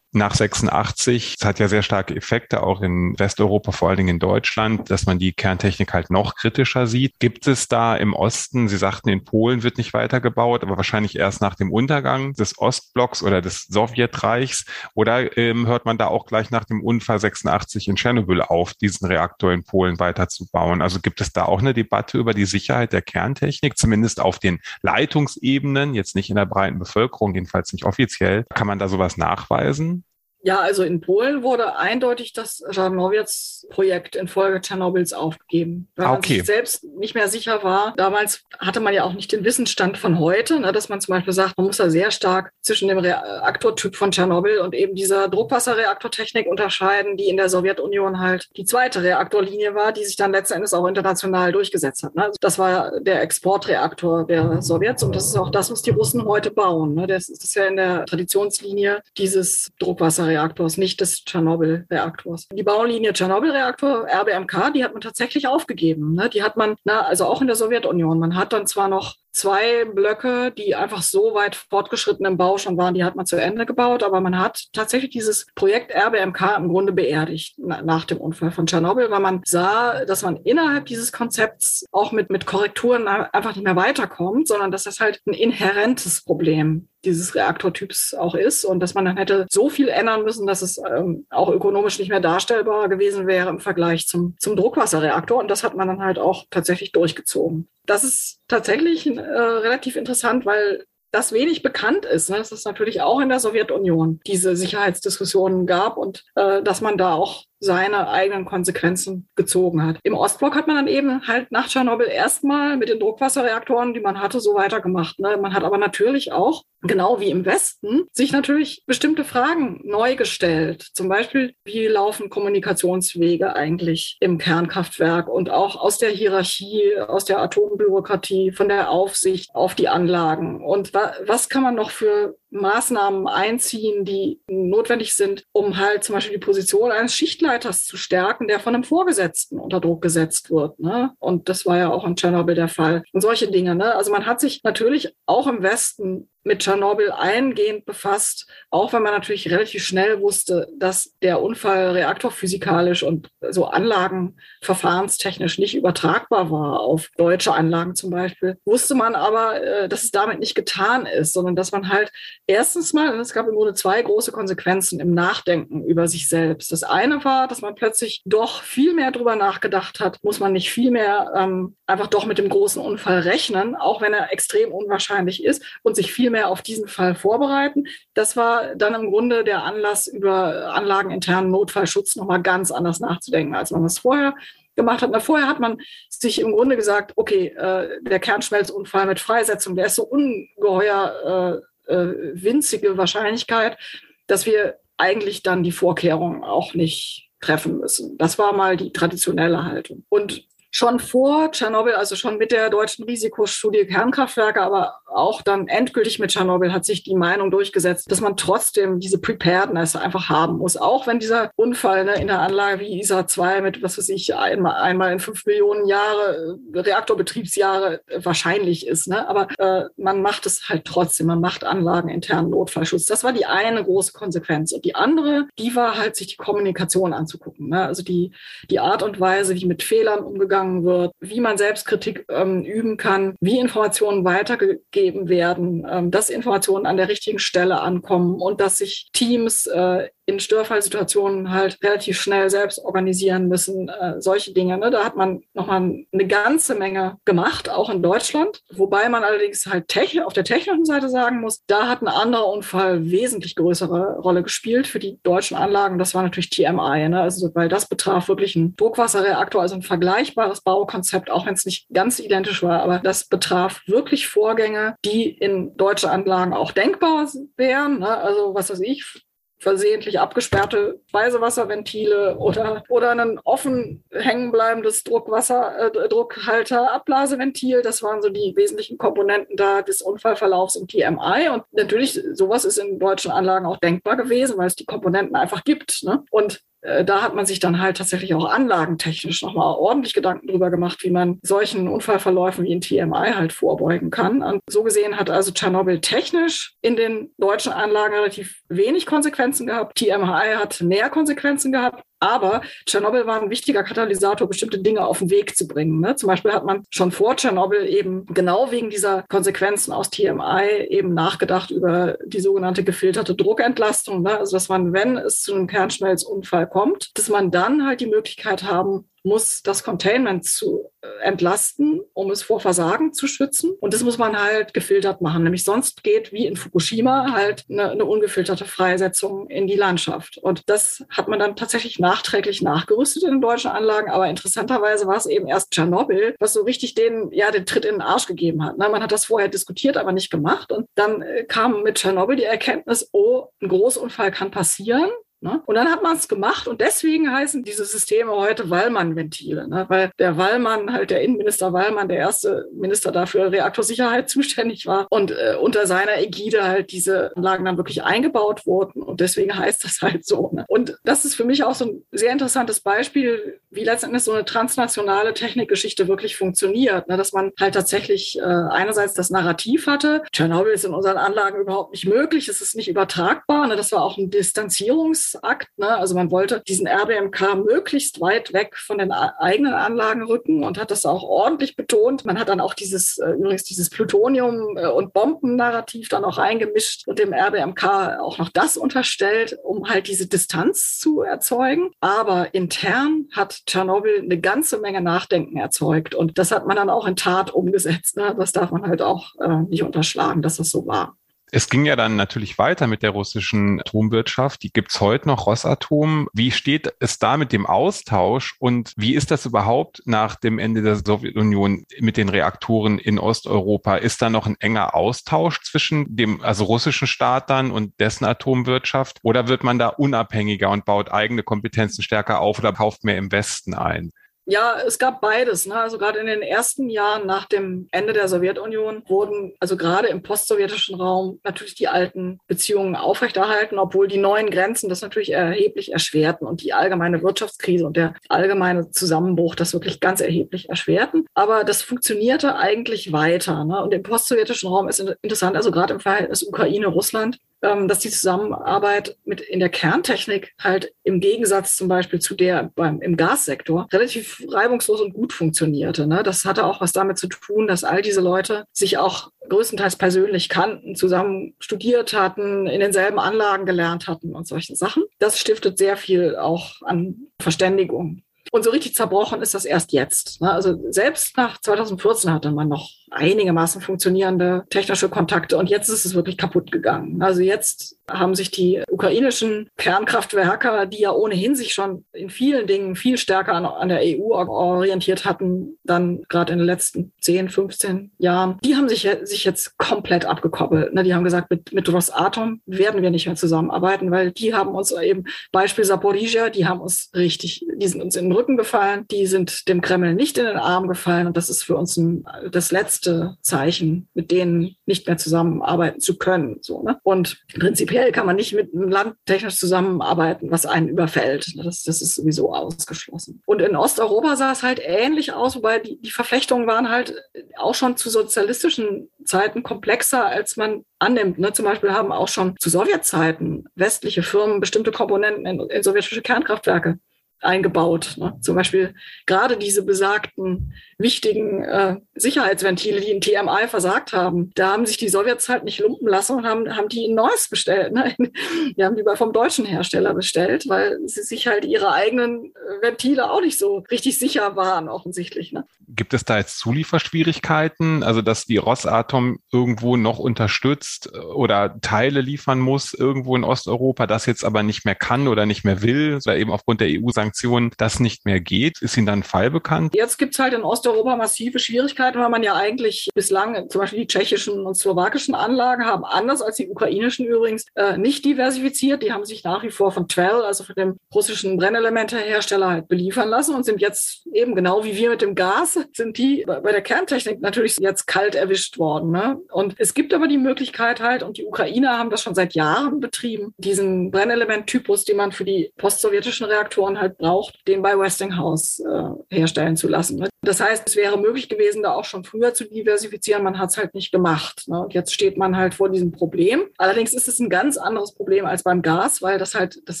[0.12, 1.36] Nach 86.
[1.40, 5.06] Es hat ja sehr starke Effekte, auch in Westeuropa, vor allen Dingen in Deutschland, dass
[5.06, 7.18] man die Kerntechnik halt noch kritischer sieht.
[7.18, 11.40] Gibt es da im Osten, Sie sagten, in Polen wird nicht weitergebaut, aber wahrscheinlich erst
[11.40, 14.66] nach dem Untergang des Ostblocks oder des Sowjetreichs?
[14.94, 19.06] Oder ähm, hört man da auch gleich nach dem Unfall 86 in Tschernobyl auf, diesen
[19.06, 20.82] Reaktor in Polen weiterzubauen?
[20.82, 24.60] Also gibt es da auch eine Debatte über die Sicherheit der Kerntechnik, zumindest auf den
[24.82, 28.44] Leitungsebenen, jetzt nicht in der breiten Bevölkerung, jedenfalls nicht offiziell?
[28.54, 30.01] Kann man da sowas nachweisen?
[30.44, 36.14] Ja, also in Polen wurde eindeutig das Żarnowiec-Projekt infolge Tschernobyls aufgegeben, weil okay.
[36.14, 37.94] man sich selbst nicht mehr sicher war.
[37.96, 41.32] Damals hatte man ja auch nicht den Wissensstand von heute, ne, dass man zum Beispiel
[41.32, 46.48] sagt, man muss da sehr stark zwischen dem Reaktortyp von Tschernobyl und eben dieser Druckwasserreaktortechnik
[46.48, 50.74] unterscheiden, die in der Sowjetunion halt die zweite Reaktorlinie war, die sich dann letzten Endes
[50.74, 52.16] auch international durchgesetzt hat.
[52.16, 52.24] Ne.
[52.24, 56.24] Also das war der Exportreaktor der Sowjets und das ist auch das, was die Russen
[56.24, 56.94] heute bauen.
[56.94, 57.06] Ne.
[57.06, 60.31] Das ist ja in der Traditionslinie dieses Druckwasserreaktors.
[60.32, 62.48] Reaktors, nicht des Tschernobyl-Reaktors.
[62.52, 66.14] Die Baulinie Tschernobyl-Reaktor, RBMK, die hat man tatsächlich aufgegeben.
[66.14, 66.28] Ne?
[66.30, 69.84] Die hat man, na, also auch in der Sowjetunion, man hat dann zwar noch zwei
[69.86, 73.66] Blöcke, die einfach so weit fortgeschritten im Bau schon waren, die hat man zu Ende
[73.66, 78.66] gebaut, aber man hat tatsächlich dieses Projekt RBMK im Grunde beerdigt nach dem Unfall von
[78.66, 83.64] Tschernobyl, weil man sah, dass man innerhalb dieses Konzepts auch mit, mit Korrekturen einfach nicht
[83.64, 88.94] mehr weiterkommt, sondern dass das halt ein inhärentes Problem dieses Reaktortyps auch ist und dass
[88.94, 92.88] man dann hätte so viel ändern müssen, dass es ähm, auch ökonomisch nicht mehr darstellbar
[92.88, 95.38] gewesen wäre im Vergleich zum, zum Druckwasserreaktor.
[95.38, 97.68] Und das hat man dann halt auch tatsächlich durchgezogen.
[97.86, 102.38] Das ist tatsächlich äh, relativ interessant, weil das wenig bekannt ist, ne?
[102.38, 107.14] dass es natürlich auch in der Sowjetunion diese Sicherheitsdiskussionen gab und äh, dass man da
[107.14, 109.98] auch seine eigenen Konsequenzen gezogen hat.
[110.02, 114.20] Im Ostblock hat man dann eben halt nach Tschernobyl erstmal mit den Druckwasserreaktoren, die man
[114.20, 115.20] hatte, so weitergemacht.
[115.20, 115.38] Ne?
[115.40, 120.88] Man hat aber natürlich auch genau wie im Westen, sich natürlich bestimmte Fragen neu gestellt.
[120.94, 127.40] Zum Beispiel, wie laufen Kommunikationswege eigentlich im Kernkraftwerk und auch aus der Hierarchie, aus der
[127.40, 130.64] Atombürokratie, von der Aufsicht auf die Anlagen.
[130.64, 136.14] Und wa was kann man noch für Maßnahmen einziehen, die notwendig sind, um halt zum
[136.14, 140.78] Beispiel die Position eines Schichtleiters zu stärken, der von einem Vorgesetzten unter Druck gesetzt wird.
[140.78, 141.12] Ne?
[141.18, 143.02] Und das war ja auch in Tschernobyl der Fall.
[143.12, 143.74] Und solche Dinge.
[143.74, 143.94] Ne?
[143.94, 149.12] Also man hat sich natürlich auch im Westen mit Tschernobyl eingehend befasst, auch wenn man
[149.12, 157.10] natürlich relativ schnell wusste, dass der Unfall reaktorphysikalisch und so Anlagenverfahrenstechnisch nicht übertragbar war auf
[157.16, 161.54] deutsche Anlagen zum Beispiel, wusste man aber, äh, dass es damit nicht getan ist, sondern
[161.56, 162.10] dass man halt
[162.46, 166.72] erstens mal, es gab im Grunde zwei große Konsequenzen im Nachdenken über sich selbst.
[166.72, 170.70] Das eine war, dass man plötzlich doch viel mehr drüber nachgedacht hat, muss man nicht
[170.70, 175.44] viel mehr ähm, einfach doch mit dem großen Unfall rechnen, auch wenn er extrem unwahrscheinlich
[175.44, 177.84] ist und sich viel mehr auf diesen Fall vorbereiten.
[178.14, 183.70] Das war dann im Grunde der Anlass, über anlageninternen Notfallschutz nochmal ganz anders nachzudenken, als
[183.70, 184.34] man das vorher
[184.74, 185.10] gemacht hat.
[185.12, 185.78] Na, vorher hat man
[186.08, 191.94] sich im Grunde gesagt, okay, äh, der Kernschmelzunfall mit Freisetzung, der ist so ungeheuer äh,
[191.94, 193.78] äh, winzige Wahrscheinlichkeit,
[194.26, 198.16] dass wir eigentlich dann die Vorkehrungen auch nicht treffen müssen.
[198.18, 200.04] Das war mal die traditionelle Haltung.
[200.08, 206.18] Und schon vor Tschernobyl, also schon mit der deutschen Risikostudie Kernkraftwerke, aber auch dann endgültig
[206.18, 210.78] mit Tschernobyl hat sich die Meinung durchgesetzt, dass man trotzdem diese Preparedness einfach haben muss.
[210.78, 214.34] Auch wenn dieser Unfall ne, in der Anlage wie ISA 2 mit, was weiß ich,
[214.34, 219.08] einmal, einmal in fünf Millionen Jahre, äh, Reaktorbetriebsjahre äh, wahrscheinlich ist.
[219.08, 219.28] Ne?
[219.28, 221.26] Aber äh, man macht es halt trotzdem.
[221.26, 223.04] Man macht Anlagen internen Notfallschutz.
[223.04, 224.72] Das war die eine große Konsequenz.
[224.72, 227.68] Und die andere, die war halt, sich die Kommunikation anzugucken.
[227.68, 227.84] Ne?
[227.84, 228.32] Also die,
[228.70, 233.34] die Art und Weise, wie mit Fehlern umgegangen wird, wie man Selbstkritik ähm, üben kann,
[233.40, 239.08] wie Informationen weitergegeben werden, ähm, dass Informationen an der richtigen Stelle ankommen und dass sich
[239.12, 243.88] Teams äh, in Störfallsituationen halt relativ schnell selbst organisieren müssen.
[243.88, 244.78] Äh, solche Dinge.
[244.78, 244.90] Ne?
[244.90, 248.62] Da hat man nochmal eine ganze Menge gemacht, auch in Deutschland.
[248.72, 249.92] Wobei man allerdings halt
[250.24, 254.86] auf der technischen Seite sagen muss, da hat ein anderer Unfall wesentlich größere Rolle gespielt
[254.86, 255.98] für die deutschen Anlagen.
[255.98, 257.20] Das war natürlich TMI, ne?
[257.20, 261.88] also weil das betraf wirklich einen Druckwasserreaktor, also ein vergleichbares Baukonzept, auch wenn es nicht
[261.92, 268.00] ganz identisch war, aber das betraf wirklich Vorgänge, die in deutschen Anlagen auch denkbar wären.
[268.00, 268.08] Ne?
[268.08, 269.22] Also was weiß ich,
[269.62, 277.80] versehentlich abgesperrte Speisewasserventile oder, oder ein offen hängen bleibendes Druckwasser, äh, Druckhalter, Ablaseventil.
[277.82, 281.48] Das waren so die wesentlichen Komponenten da des Unfallverlaufs im TMI.
[281.52, 285.62] Und natürlich, sowas ist in deutschen Anlagen auch denkbar gewesen, weil es die Komponenten einfach
[285.62, 286.02] gibt.
[286.02, 286.24] Ne?
[286.32, 291.02] Und da hat man sich dann halt tatsächlich auch anlagentechnisch nochmal ordentlich Gedanken drüber gemacht,
[291.02, 294.42] wie man solchen Unfallverläufen wie in TMI halt vorbeugen kann.
[294.42, 299.96] Und so gesehen hat also Tschernobyl technisch in den deutschen Anlagen relativ wenig Konsequenzen gehabt.
[299.96, 302.02] TMI hat mehr Konsequenzen gehabt.
[302.22, 305.98] Aber Tschernobyl war ein wichtiger Katalysator, bestimmte Dinge auf den Weg zu bringen.
[305.98, 306.14] Ne?
[306.14, 311.14] Zum Beispiel hat man schon vor Tschernobyl eben genau wegen dieser Konsequenzen aus TMI eben
[311.14, 314.22] nachgedacht über die sogenannte gefilterte Druckentlastung.
[314.22, 314.38] Ne?
[314.38, 318.62] Also dass man, wenn es zu einem Kernschmelzunfall kommt, dass man dann halt die Möglichkeit
[318.62, 323.72] haben muss, das Containment zu äh, entlasten, um es vor Versagen zu schützen.
[323.80, 325.44] Und das muss man halt gefiltert machen.
[325.44, 330.38] Nämlich sonst geht wie in Fukushima halt eine, eine ungefilterte Freisetzung in die Landschaft.
[330.38, 334.10] Und das hat man dann tatsächlich nachträglich nachgerüstet in den deutschen Anlagen.
[334.10, 337.94] Aber interessanterweise war es eben erst Tschernobyl, was so richtig den, ja, den Tritt in
[337.94, 338.78] den Arsch gegeben hat.
[338.78, 338.88] Ne?
[338.88, 340.72] Man hat das vorher diskutiert, aber nicht gemacht.
[340.72, 345.10] Und dann äh, kam mit Tschernobyl die Erkenntnis, oh, ein Großunfall kann passieren.
[345.42, 345.60] Ne?
[345.66, 349.86] Und dann hat man es gemacht und deswegen heißen diese Systeme heute Wallmann-Ventile, ne?
[349.88, 355.32] weil der Wallmann, halt der Innenminister Wallmann, der erste Minister dafür Reaktorsicherheit zuständig war und
[355.32, 360.00] äh, unter seiner Ägide halt diese Anlagen dann wirklich eingebaut wurden und deswegen heißt das
[360.00, 360.50] halt so.
[360.52, 360.64] Ne?
[360.68, 364.44] Und das ist für mich auch so ein sehr interessantes Beispiel, wie letztendlich so eine
[364.44, 367.16] transnationale Technikgeschichte wirklich funktioniert, ne?
[367.16, 371.90] dass man halt tatsächlich äh, einerseits das Narrativ hatte, Tschernobyl ist in unseren Anlagen überhaupt
[371.90, 373.74] nicht möglich, es ist nicht übertragbar, ne?
[373.74, 375.68] das war auch ein Distanzierungs Schutzakt.
[375.76, 375.88] Ne?
[375.88, 380.90] Also man wollte diesen RBMK möglichst weit weg von den eigenen Anlagen rücken und hat
[380.90, 382.24] das auch ordentlich betont.
[382.24, 387.06] Man hat dann auch dieses, äh, übrigens dieses Plutonium- äh, und Bombennarrativ dann auch eingemischt
[387.06, 391.90] und dem RBMK auch noch das unterstellt, um halt diese Distanz zu erzeugen.
[392.00, 397.06] Aber intern hat Tschernobyl eine ganze Menge Nachdenken erzeugt und das hat man dann auch
[397.06, 398.16] in Tat umgesetzt.
[398.16, 398.34] Ne?
[398.38, 401.16] Das darf man halt auch äh, nicht unterschlagen, dass das so war.
[401.54, 404.62] Es ging ja dann natürlich weiter mit der russischen Atomwirtschaft.
[404.62, 406.30] Die gibt's heute noch, Rosatom.
[406.32, 410.80] Wie steht es da mit dem Austausch und wie ist das überhaupt nach dem Ende
[410.80, 413.96] der Sowjetunion mit den Reaktoren in Osteuropa?
[413.96, 419.18] Ist da noch ein enger Austausch zwischen dem also russischen Staat dann und dessen Atomwirtschaft
[419.22, 423.30] oder wird man da unabhängiger und baut eigene Kompetenzen stärker auf oder kauft mehr im
[423.30, 424.12] Westen ein?
[424.44, 425.66] Ja, es gab beides.
[425.66, 425.76] Ne?
[425.76, 430.22] Also gerade in den ersten Jahren nach dem Ende der Sowjetunion wurden, also gerade im
[430.22, 436.46] postsowjetischen Raum, natürlich die alten Beziehungen aufrechterhalten, obwohl die neuen Grenzen das natürlich erheblich erschwerten
[436.46, 441.24] und die allgemeine Wirtschaftskrise und der allgemeine Zusammenbruch das wirklich ganz erheblich erschwerten.
[441.34, 443.64] Aber das funktionierte eigentlich weiter.
[443.64, 443.80] Ne?
[443.80, 449.40] Und im postsowjetischen Raum ist interessant, also gerade im Verhältnis Ukraine-Russland, dass die Zusammenarbeit mit
[449.40, 455.00] in der Kerntechnik halt im Gegensatz zum Beispiel zu der beim, im Gassektor relativ reibungslos
[455.00, 456.06] und gut funktionierte.
[456.06, 456.24] Ne?
[456.24, 460.48] Das hatte auch was damit zu tun, dass all diese Leute sich auch größtenteils persönlich
[460.48, 465.04] kannten, zusammen studiert hatten, in denselben Anlagen gelernt hatten und solche Sachen.
[465.20, 468.22] Das stiftet sehr viel auch an Verständigung.
[468.50, 470.40] Und so richtig zerbrochen ist das erst jetzt.
[470.40, 470.52] Ne?
[470.52, 476.14] Also selbst nach 2014 hatte man noch einigermaßen funktionierende technische Kontakte und jetzt ist es
[476.14, 477.22] wirklich kaputt gegangen.
[477.22, 482.96] Also jetzt haben sich die ukrainischen Kernkraftwerke, die ja ohnehin sich schon in vielen Dingen
[482.96, 488.12] viel stärker an, an der EU orientiert hatten, dann gerade in den letzten 10, 15
[488.18, 490.94] Jahren, die haben sich, sich jetzt komplett abgekoppelt.
[490.94, 491.02] Ne?
[491.02, 494.92] Die haben gesagt, mit, mit Rosatom werden wir nicht mehr zusammenarbeiten, weil die haben uns
[494.92, 499.26] eben, Beispiel Saporizhia, die haben uns richtig, die sind uns in den Rücken gefallen, die
[499.26, 502.72] sind dem Kreml nicht in den Arm gefallen und das ist für uns ein, das
[502.72, 503.01] letzte
[503.40, 506.58] Zeichen, mit denen nicht mehr zusammenarbeiten zu können.
[506.62, 506.98] So, ne?
[507.02, 511.52] Und prinzipiell kann man nicht mit einem Land technisch zusammenarbeiten, was einen überfällt.
[511.56, 513.42] Das, das ist sowieso ausgeschlossen.
[513.46, 517.14] Und in Osteuropa sah es halt ähnlich aus, wobei die, die Verflechtungen waren halt
[517.56, 521.38] auch schon zu sozialistischen Zeiten komplexer, als man annimmt.
[521.38, 521.52] Ne?
[521.52, 526.98] Zum Beispiel haben auch schon zu Sowjetzeiten westliche Firmen bestimmte Komponenten in, in sowjetische Kernkraftwerke
[527.42, 528.14] eingebaut.
[528.16, 528.36] Ne?
[528.40, 528.94] Zum Beispiel
[529.26, 535.08] gerade diese besagten wichtigen äh, Sicherheitsventile, die in TMI versagt haben, da haben sich die
[535.08, 537.92] Sowjets halt nicht lumpen lassen und haben, haben die ein neues bestellt.
[537.92, 538.14] Ne?
[538.76, 543.30] Die haben die vom deutschen Hersteller bestellt, weil sie sich halt ihre eigenen äh, Ventile
[543.30, 545.52] auch nicht so richtig sicher waren, offensichtlich.
[545.52, 545.64] Ne?
[545.88, 552.20] Gibt es da jetzt Zulieferschwierigkeiten, also dass die Rosatom irgendwo noch unterstützt äh, oder Teile
[552.20, 556.18] liefern muss irgendwo in Osteuropa, das jetzt aber nicht mehr kann oder nicht mehr will,
[556.24, 557.31] oder eben aufgrund der EU-Sanktionen
[557.78, 558.80] das nicht mehr geht?
[558.82, 559.94] Ist Ihnen dann Fall bekannt?
[559.94, 564.00] Jetzt gibt es halt in Osteuropa massive Schwierigkeiten, weil man ja eigentlich bislang zum Beispiel
[564.00, 569.02] die tschechischen und slowakischen Anlagen haben, anders als die ukrainischen übrigens, äh, nicht diversifiziert.
[569.02, 573.28] Die haben sich nach wie vor von Twell, also von dem russischen Brennelementehersteller, halt beliefern
[573.28, 576.82] lassen und sind jetzt eben genau wie wir mit dem Gas sind die bei der
[576.82, 579.10] Kerntechnik natürlich jetzt kalt erwischt worden.
[579.10, 579.40] Ne?
[579.50, 583.00] Und es gibt aber die Möglichkeit halt, und die Ukrainer haben das schon seit Jahren
[583.00, 589.34] betrieben, diesen Brennelementtypus, den man für die postsowjetischen Reaktoren halt braucht, den bei Westinghouse äh,
[589.34, 590.18] herstellen zu lassen.
[590.18, 590.28] Ne?
[590.42, 593.44] Das heißt, es wäre möglich gewesen, da auch schon früher zu diversifizieren.
[593.44, 594.64] Man hat es halt nicht gemacht.
[594.66, 594.80] Ne?
[594.80, 596.64] Und jetzt steht man halt vor diesem Problem.
[596.78, 600.00] Allerdings ist es ein ganz anderes Problem als beim Gas, weil das halt, das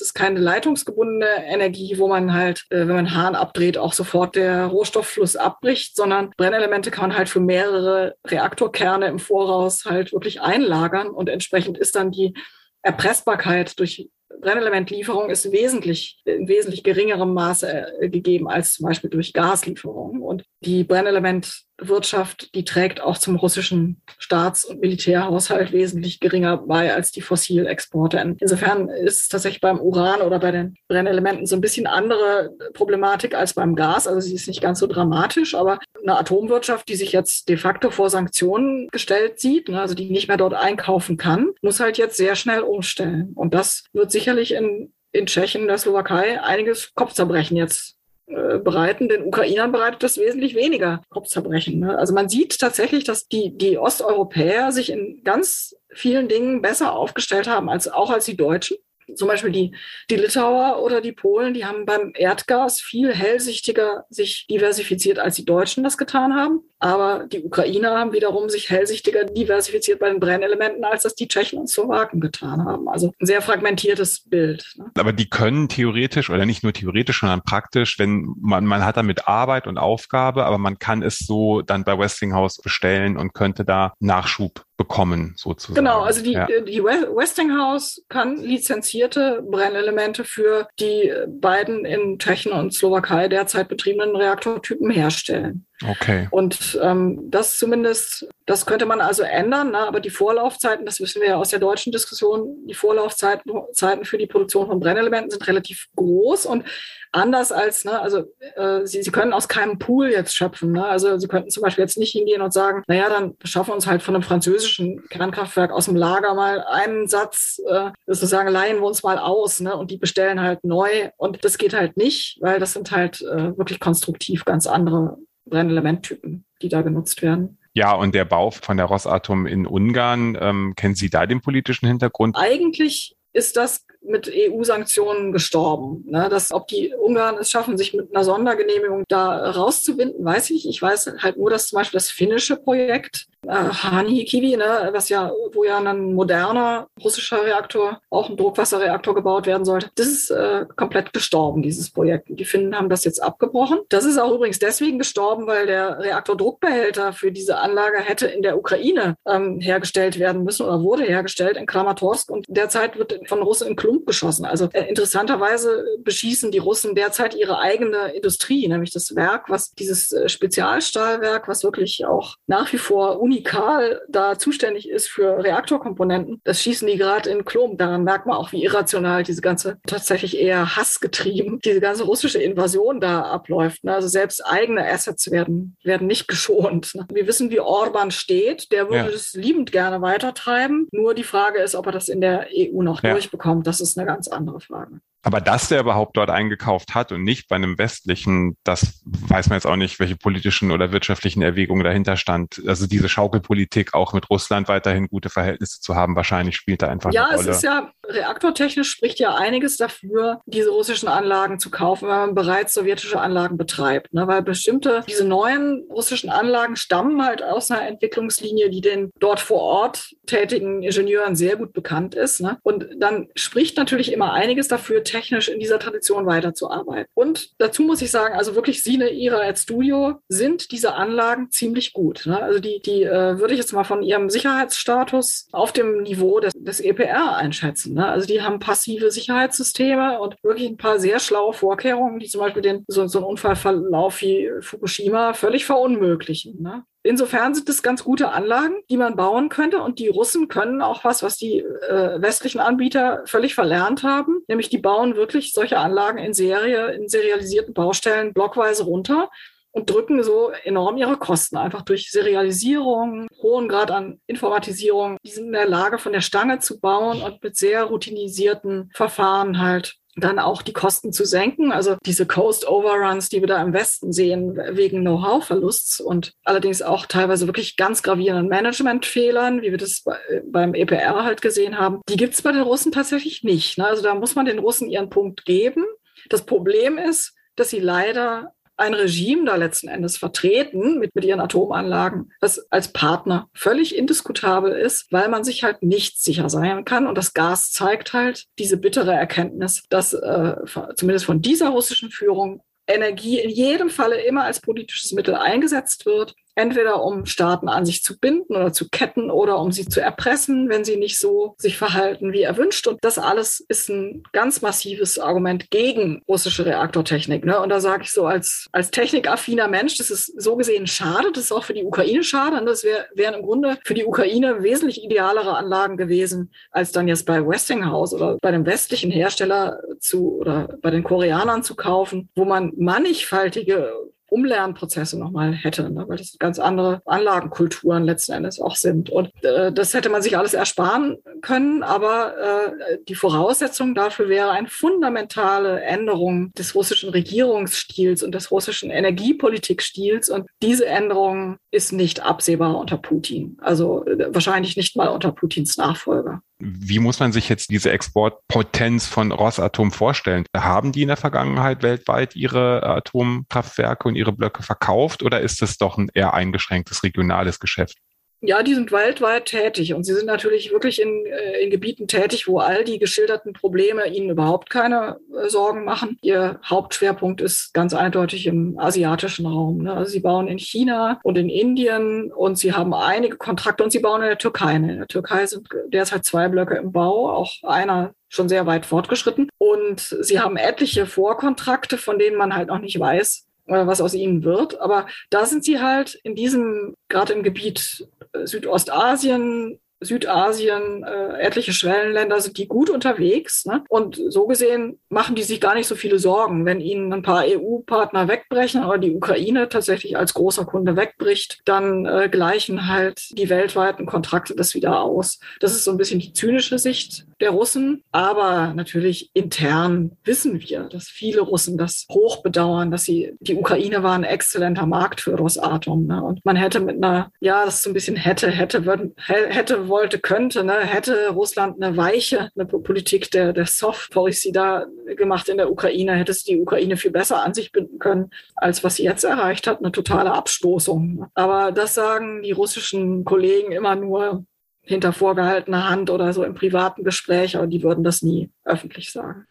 [0.00, 4.66] ist keine leitungsgebundene Energie, wo man halt, äh, wenn man Hahn abdreht, auch sofort der
[4.66, 11.08] Rohstofffluss abbricht, sondern Brennelemente kann man halt für mehrere Reaktorkerne im Voraus halt wirklich einlagern
[11.08, 12.34] und entsprechend ist dann die
[12.82, 14.10] Erpressbarkeit durch
[14.40, 20.22] Brennelementlieferung ist wesentlich, in wesentlich geringerem Maße äh, gegeben als zum Beispiel durch Gaslieferungen.
[20.22, 27.10] Und die Brennelementwirtschaft, die trägt auch zum russischen Staats- und Militärhaushalt wesentlich geringer bei als
[27.12, 28.36] die Fossilexporte.
[28.38, 33.34] Insofern ist es tatsächlich beim Uran oder bei den Brennelementen so ein bisschen andere Problematik
[33.34, 34.06] als beim Gas.
[34.06, 37.90] Also sie ist nicht ganz so dramatisch, aber eine Atomwirtschaft, die sich jetzt de facto
[37.90, 42.16] vor Sanktionen gestellt sieht, ne, also die nicht mehr dort einkaufen kann, muss halt jetzt
[42.16, 43.32] sehr schnell umstellen.
[43.34, 47.96] Und das wird sicherlich in, in Tschechien, der Slowakei einiges Kopfzerbrechen jetzt
[48.26, 49.08] äh, bereiten.
[49.08, 51.80] Den Ukrainern bereitet das wesentlich weniger Kopfzerbrechen.
[51.80, 51.98] Ne?
[51.98, 57.48] Also man sieht tatsächlich, dass die, die Osteuropäer sich in ganz vielen Dingen besser aufgestellt
[57.48, 58.76] haben als auch als die Deutschen
[59.14, 59.74] zum Beispiel die,
[60.10, 65.44] die Litauer oder die Polen, die haben beim Erdgas viel hellsichtiger sich diversifiziert, als die
[65.44, 66.60] Deutschen das getan haben.
[66.78, 71.60] Aber die Ukrainer haben wiederum sich hellsichtiger diversifiziert bei den Brennelementen, als das die Tschechen
[71.60, 72.88] und Slowaken getan haben.
[72.88, 74.66] Also ein sehr fragmentiertes Bild.
[74.76, 74.90] Ne?
[74.98, 79.28] Aber die können theoretisch oder nicht nur theoretisch, sondern praktisch, wenn man, man hat damit
[79.28, 83.94] Arbeit und Aufgabe, aber man kann es so dann bei Westinghouse bestellen und könnte da
[84.00, 85.76] Nachschub bekommen, sozusagen.
[85.76, 86.46] Genau, also die, ja.
[86.46, 94.90] die Westinghouse kann lizenzierte Brennelemente für die beiden in Tschechien und Slowakei derzeit betriebenen Reaktortypen
[94.90, 95.66] herstellen.
[95.88, 96.28] Okay.
[96.30, 99.78] Und ähm, das zumindest, das könnte man also ändern, ne?
[99.78, 104.18] aber die Vorlaufzeiten, das wissen wir ja aus der deutschen Diskussion, die Vorlaufzeiten Zeiten für
[104.18, 106.64] die Produktion von Brennelementen sind relativ groß und
[107.12, 108.24] anders als, ne, also
[108.56, 110.72] äh, sie, sie können aus keinem Pool jetzt schöpfen.
[110.72, 110.84] Ne?
[110.84, 113.86] Also sie könnten zum Beispiel jetzt nicht hingehen und sagen, naja, dann schaffen wir uns
[113.86, 118.86] halt von einem französischen Kernkraftwerk aus dem Lager mal einen Satz, äh, sozusagen leihen wir
[118.86, 119.76] uns mal aus ne?
[119.76, 121.10] und die bestellen halt neu.
[121.18, 126.44] Und das geht halt nicht, weil das sind halt äh, wirklich konstruktiv ganz andere Brennelementtypen,
[126.60, 127.58] die da genutzt werden.
[127.74, 131.86] Ja, und der Bau von der Rosatom in Ungarn, ähm, kennen Sie da den politischen
[131.86, 132.36] Hintergrund?
[132.38, 136.04] Eigentlich ist das mit EU-Sanktionen gestorben.
[136.06, 136.28] Ne?
[136.28, 140.68] Dass, ob die Ungarn es schaffen, sich mit einer Sondergenehmigung da rauszuwinden, weiß ich.
[140.68, 145.32] Ich weiß halt nur, dass zum Beispiel das finnische Projekt Hani Kiwi, ne, was ja,
[145.52, 150.64] wo ja ein moderner russischer Reaktor, auch ein Druckwasserreaktor gebaut werden sollte, das ist äh,
[150.76, 152.28] komplett gestorben, dieses Projekt.
[152.28, 153.80] Die Finnen haben das jetzt abgebrochen.
[153.88, 158.56] Das ist auch übrigens deswegen gestorben, weil der Reaktordruckbehälter für diese Anlage hätte in der
[158.56, 163.66] Ukraine ähm, hergestellt werden müssen oder wurde hergestellt in Kramatorsk und derzeit wird von Russen
[163.68, 164.44] in Klump geschossen.
[164.44, 170.12] Also äh, interessanterweise beschießen die Russen derzeit ihre eigene Industrie, nämlich das Werk, was dieses
[170.12, 176.60] äh, Spezialstahlwerk, was wirklich auch nach wie vor Unikal da zuständig ist für Reaktorkomponenten, das
[176.60, 177.78] schießen die gerade in Klum.
[177.78, 183.00] Daran merkt man auch, wie irrational diese ganze, tatsächlich eher hassgetrieben, diese ganze russische Invasion
[183.00, 183.84] da abläuft.
[183.84, 183.94] Ne?
[183.94, 186.94] Also selbst eigene Assets werden, werden nicht geschont.
[186.94, 187.06] Ne?
[187.10, 188.70] Wir wissen, wie Orban steht.
[188.70, 189.10] Der würde ja.
[189.10, 190.88] das liebend gerne weitertreiben.
[190.92, 193.12] Nur die Frage ist, ob er das in der EU noch ja.
[193.12, 193.66] durchbekommt.
[193.66, 195.00] Das ist eine ganz andere Frage.
[195.24, 199.56] Aber dass der überhaupt dort eingekauft hat und nicht bei einem westlichen, das weiß man
[199.56, 202.60] jetzt auch nicht, welche politischen oder wirtschaftlichen Erwägungen dahinter stand.
[202.66, 207.12] Also diese Schaukelpolitik auch mit Russland weiterhin gute Verhältnisse zu haben, wahrscheinlich spielt da einfach
[207.12, 207.46] ja, eine Rolle.
[207.46, 212.16] Ja, es ist ja reaktortechnisch spricht ja einiges dafür, diese russischen Anlagen zu kaufen, wenn
[212.16, 214.12] man bereits sowjetische Anlagen betreibt.
[214.12, 214.26] Ne?
[214.26, 219.60] Weil bestimmte, diese neuen russischen Anlagen stammen halt aus einer Entwicklungslinie, die den dort vor
[219.60, 222.40] Ort tätigen Ingenieuren sehr gut bekannt ist.
[222.40, 222.58] Ne?
[222.62, 227.06] Und dann spricht natürlich immer einiges dafür, technisch in dieser Tradition weiterzuarbeiten.
[227.14, 231.92] Und dazu muss ich sagen, also wirklich Sine, Ira et Studio sind diese Anlagen ziemlich
[231.92, 232.26] gut.
[232.26, 232.42] Ne?
[232.42, 236.52] Also die, die äh, würde ich jetzt mal von ihrem Sicherheitsstatus auf dem Niveau des,
[236.54, 237.94] des EPR einschätzen.
[237.94, 238.08] Ne?
[238.08, 242.62] Also die haben passive Sicherheitssysteme und wirklich ein paar sehr schlaue Vorkehrungen, die zum Beispiel
[242.62, 246.62] den, so, so einen Unfallverlauf wie Fukushima völlig verunmöglichen.
[246.62, 246.84] Ne?
[247.04, 249.82] Insofern sind es ganz gute Anlagen, die man bauen könnte.
[249.82, 254.42] Und die Russen können auch was, was die äh, westlichen Anbieter völlig verlernt haben.
[254.46, 259.28] Nämlich die bauen wirklich solche Anlagen in Serie, in serialisierten Baustellen blockweise runter
[259.72, 265.16] und drücken so enorm ihre Kosten einfach durch Serialisierung, hohen Grad an Informatisierung.
[265.24, 269.60] Die sind in der Lage, von der Stange zu bauen und mit sehr routinisierten Verfahren
[269.60, 271.72] halt dann auch die Kosten zu senken.
[271.72, 277.06] Also diese Coast Overruns, die wir da im Westen sehen, wegen Know-how-Verlusts und allerdings auch
[277.06, 280.04] teilweise wirklich ganz gravierenden Managementfehlern, wie wir das
[280.44, 283.78] beim EPR halt gesehen haben, die gibt es bei den Russen tatsächlich nicht.
[283.78, 283.86] Ne?
[283.86, 285.84] Also da muss man den Russen ihren Punkt geben.
[286.28, 288.52] Das Problem ist, dass sie leider
[288.82, 294.72] ein Regime da letzten Endes vertreten mit, mit ihren Atomanlagen, das als Partner völlig indiskutabel
[294.72, 297.06] ist, weil man sich halt nicht sicher sein kann.
[297.06, 300.56] Und das Gas zeigt halt diese bittere Erkenntnis, dass äh,
[300.96, 306.34] zumindest von dieser russischen Führung Energie in jedem Falle immer als politisches Mittel eingesetzt wird
[306.54, 310.68] entweder um Staaten an sich zu binden oder zu ketten oder um sie zu erpressen,
[310.68, 312.86] wenn sie nicht so sich verhalten wie erwünscht.
[312.86, 317.44] Und das alles ist ein ganz massives Argument gegen russische Reaktortechnik.
[317.44, 317.60] Ne?
[317.60, 321.44] Und da sage ich so als, als technikaffiner Mensch, das ist so gesehen schade, das
[321.44, 322.58] ist auch für die Ukraine schade.
[322.58, 327.08] Und das wär, wären im Grunde für die Ukraine wesentlich idealere Anlagen gewesen, als dann
[327.08, 332.28] jetzt bei Westinghouse oder bei dem westlichen Hersteller zu oder bei den Koreanern zu kaufen,
[332.34, 333.92] wo man mannigfaltige
[334.32, 336.04] Umlernprozesse nochmal hätte, ne?
[336.08, 339.10] weil das ganz andere Anlagenkulturen letzten Endes auch sind.
[339.10, 344.50] Und äh, das hätte man sich alles ersparen können, aber äh, die Voraussetzung dafür wäre
[344.50, 350.28] eine fundamentale Änderung des russischen Regierungsstils und des russischen Energiepolitikstils.
[350.30, 353.58] Und diese Änderung ist nicht absehbar unter Putin.
[353.60, 356.42] Also äh, wahrscheinlich nicht mal unter Putins Nachfolger.
[356.64, 360.44] Wie muss man sich jetzt diese Exportpotenz von Rosatom vorstellen?
[360.56, 365.76] Haben die in der Vergangenheit weltweit ihre Atomkraftwerke und ihre Blöcke verkauft oder ist es
[365.76, 367.98] doch ein eher eingeschränktes regionales Geschäft?
[368.44, 372.48] Ja, die sind weltweit tätig und sie sind natürlich wirklich in, äh, in Gebieten tätig,
[372.48, 376.18] wo all die geschilderten Probleme ihnen überhaupt keine äh, Sorgen machen.
[376.22, 379.84] Ihr Hauptschwerpunkt ist ganz eindeutig im asiatischen Raum.
[379.84, 379.94] Ne?
[379.94, 384.00] Also sie bauen in China und in Indien und sie haben einige Kontrakte und sie
[384.00, 384.74] bauen in der Türkei.
[384.74, 389.50] In der Türkei sind derzeit zwei Blöcke im Bau, auch einer schon sehr weit fortgeschritten.
[389.58, 394.14] Und sie haben etliche Vorkontrakte, von denen man halt noch nicht weiß, äh, was aus
[394.14, 394.80] ihnen wird.
[394.80, 398.06] Aber da sind sie halt in diesem, gerade im Gebiet
[398.44, 403.64] Südostasien, Südasien, äh, etliche Schwellenländer sind die gut unterwegs.
[403.64, 403.84] Ne?
[403.88, 407.44] Und so gesehen machen die sich gar nicht so viele Sorgen, wenn ihnen ein paar
[407.46, 413.48] EU-Partner wegbrechen oder die Ukraine tatsächlich als großer Kunde wegbricht, dann äh, gleichen halt die
[413.48, 415.38] weltweiten Kontrakte das wieder aus.
[415.60, 418.02] Das ist so ein bisschen die zynische Sicht der Russen.
[418.12, 424.02] Aber natürlich intern wissen wir, dass viele Russen das hoch bedauern, dass sie, die Ukraine
[424.02, 426.06] war ein exzellenter Markt für Rosatom.
[426.06, 426.22] Ne?
[426.22, 429.88] Und man hätte mit einer, ja, das ist so ein bisschen hätte, hätte, würden, hätte
[429.88, 434.86] wollte, könnte, ne, hätte Russland eine weiche eine Politik der, der Soft Policy da
[435.16, 438.84] gemacht in der Ukraine, hätte es die Ukraine viel besser an sich binden können, als
[438.84, 441.26] was sie jetzt erreicht hat, eine totale Abstoßung.
[441.34, 444.44] Aber das sagen die russischen Kollegen immer nur
[444.84, 449.46] hinter vorgehaltener Hand oder so im privaten Gespräch, aber die würden das nie öffentlich sagen.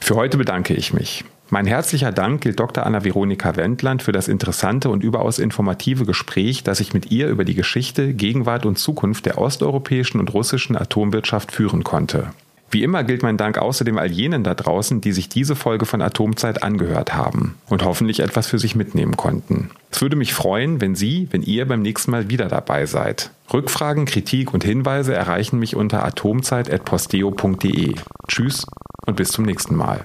[0.00, 1.24] Für heute bedanke ich mich.
[1.50, 2.84] Mein herzlicher Dank gilt Dr.
[2.84, 7.54] Anna-Veronika Wendland für das interessante und überaus informative Gespräch, das ich mit ihr über die
[7.54, 12.30] Geschichte, Gegenwart und Zukunft der osteuropäischen und russischen Atomwirtschaft führen konnte.
[12.70, 16.02] Wie immer gilt mein Dank außerdem all jenen da draußen, die sich diese Folge von
[16.02, 19.70] Atomzeit angehört haben und hoffentlich etwas für sich mitnehmen konnten.
[19.90, 23.30] Es würde mich freuen, wenn Sie, wenn ihr beim nächsten Mal wieder dabei seid.
[23.52, 27.94] Rückfragen, Kritik und Hinweise erreichen mich unter atomzeit.posteo.de.
[28.28, 28.66] Tschüss
[29.06, 30.04] und bis zum nächsten Mal.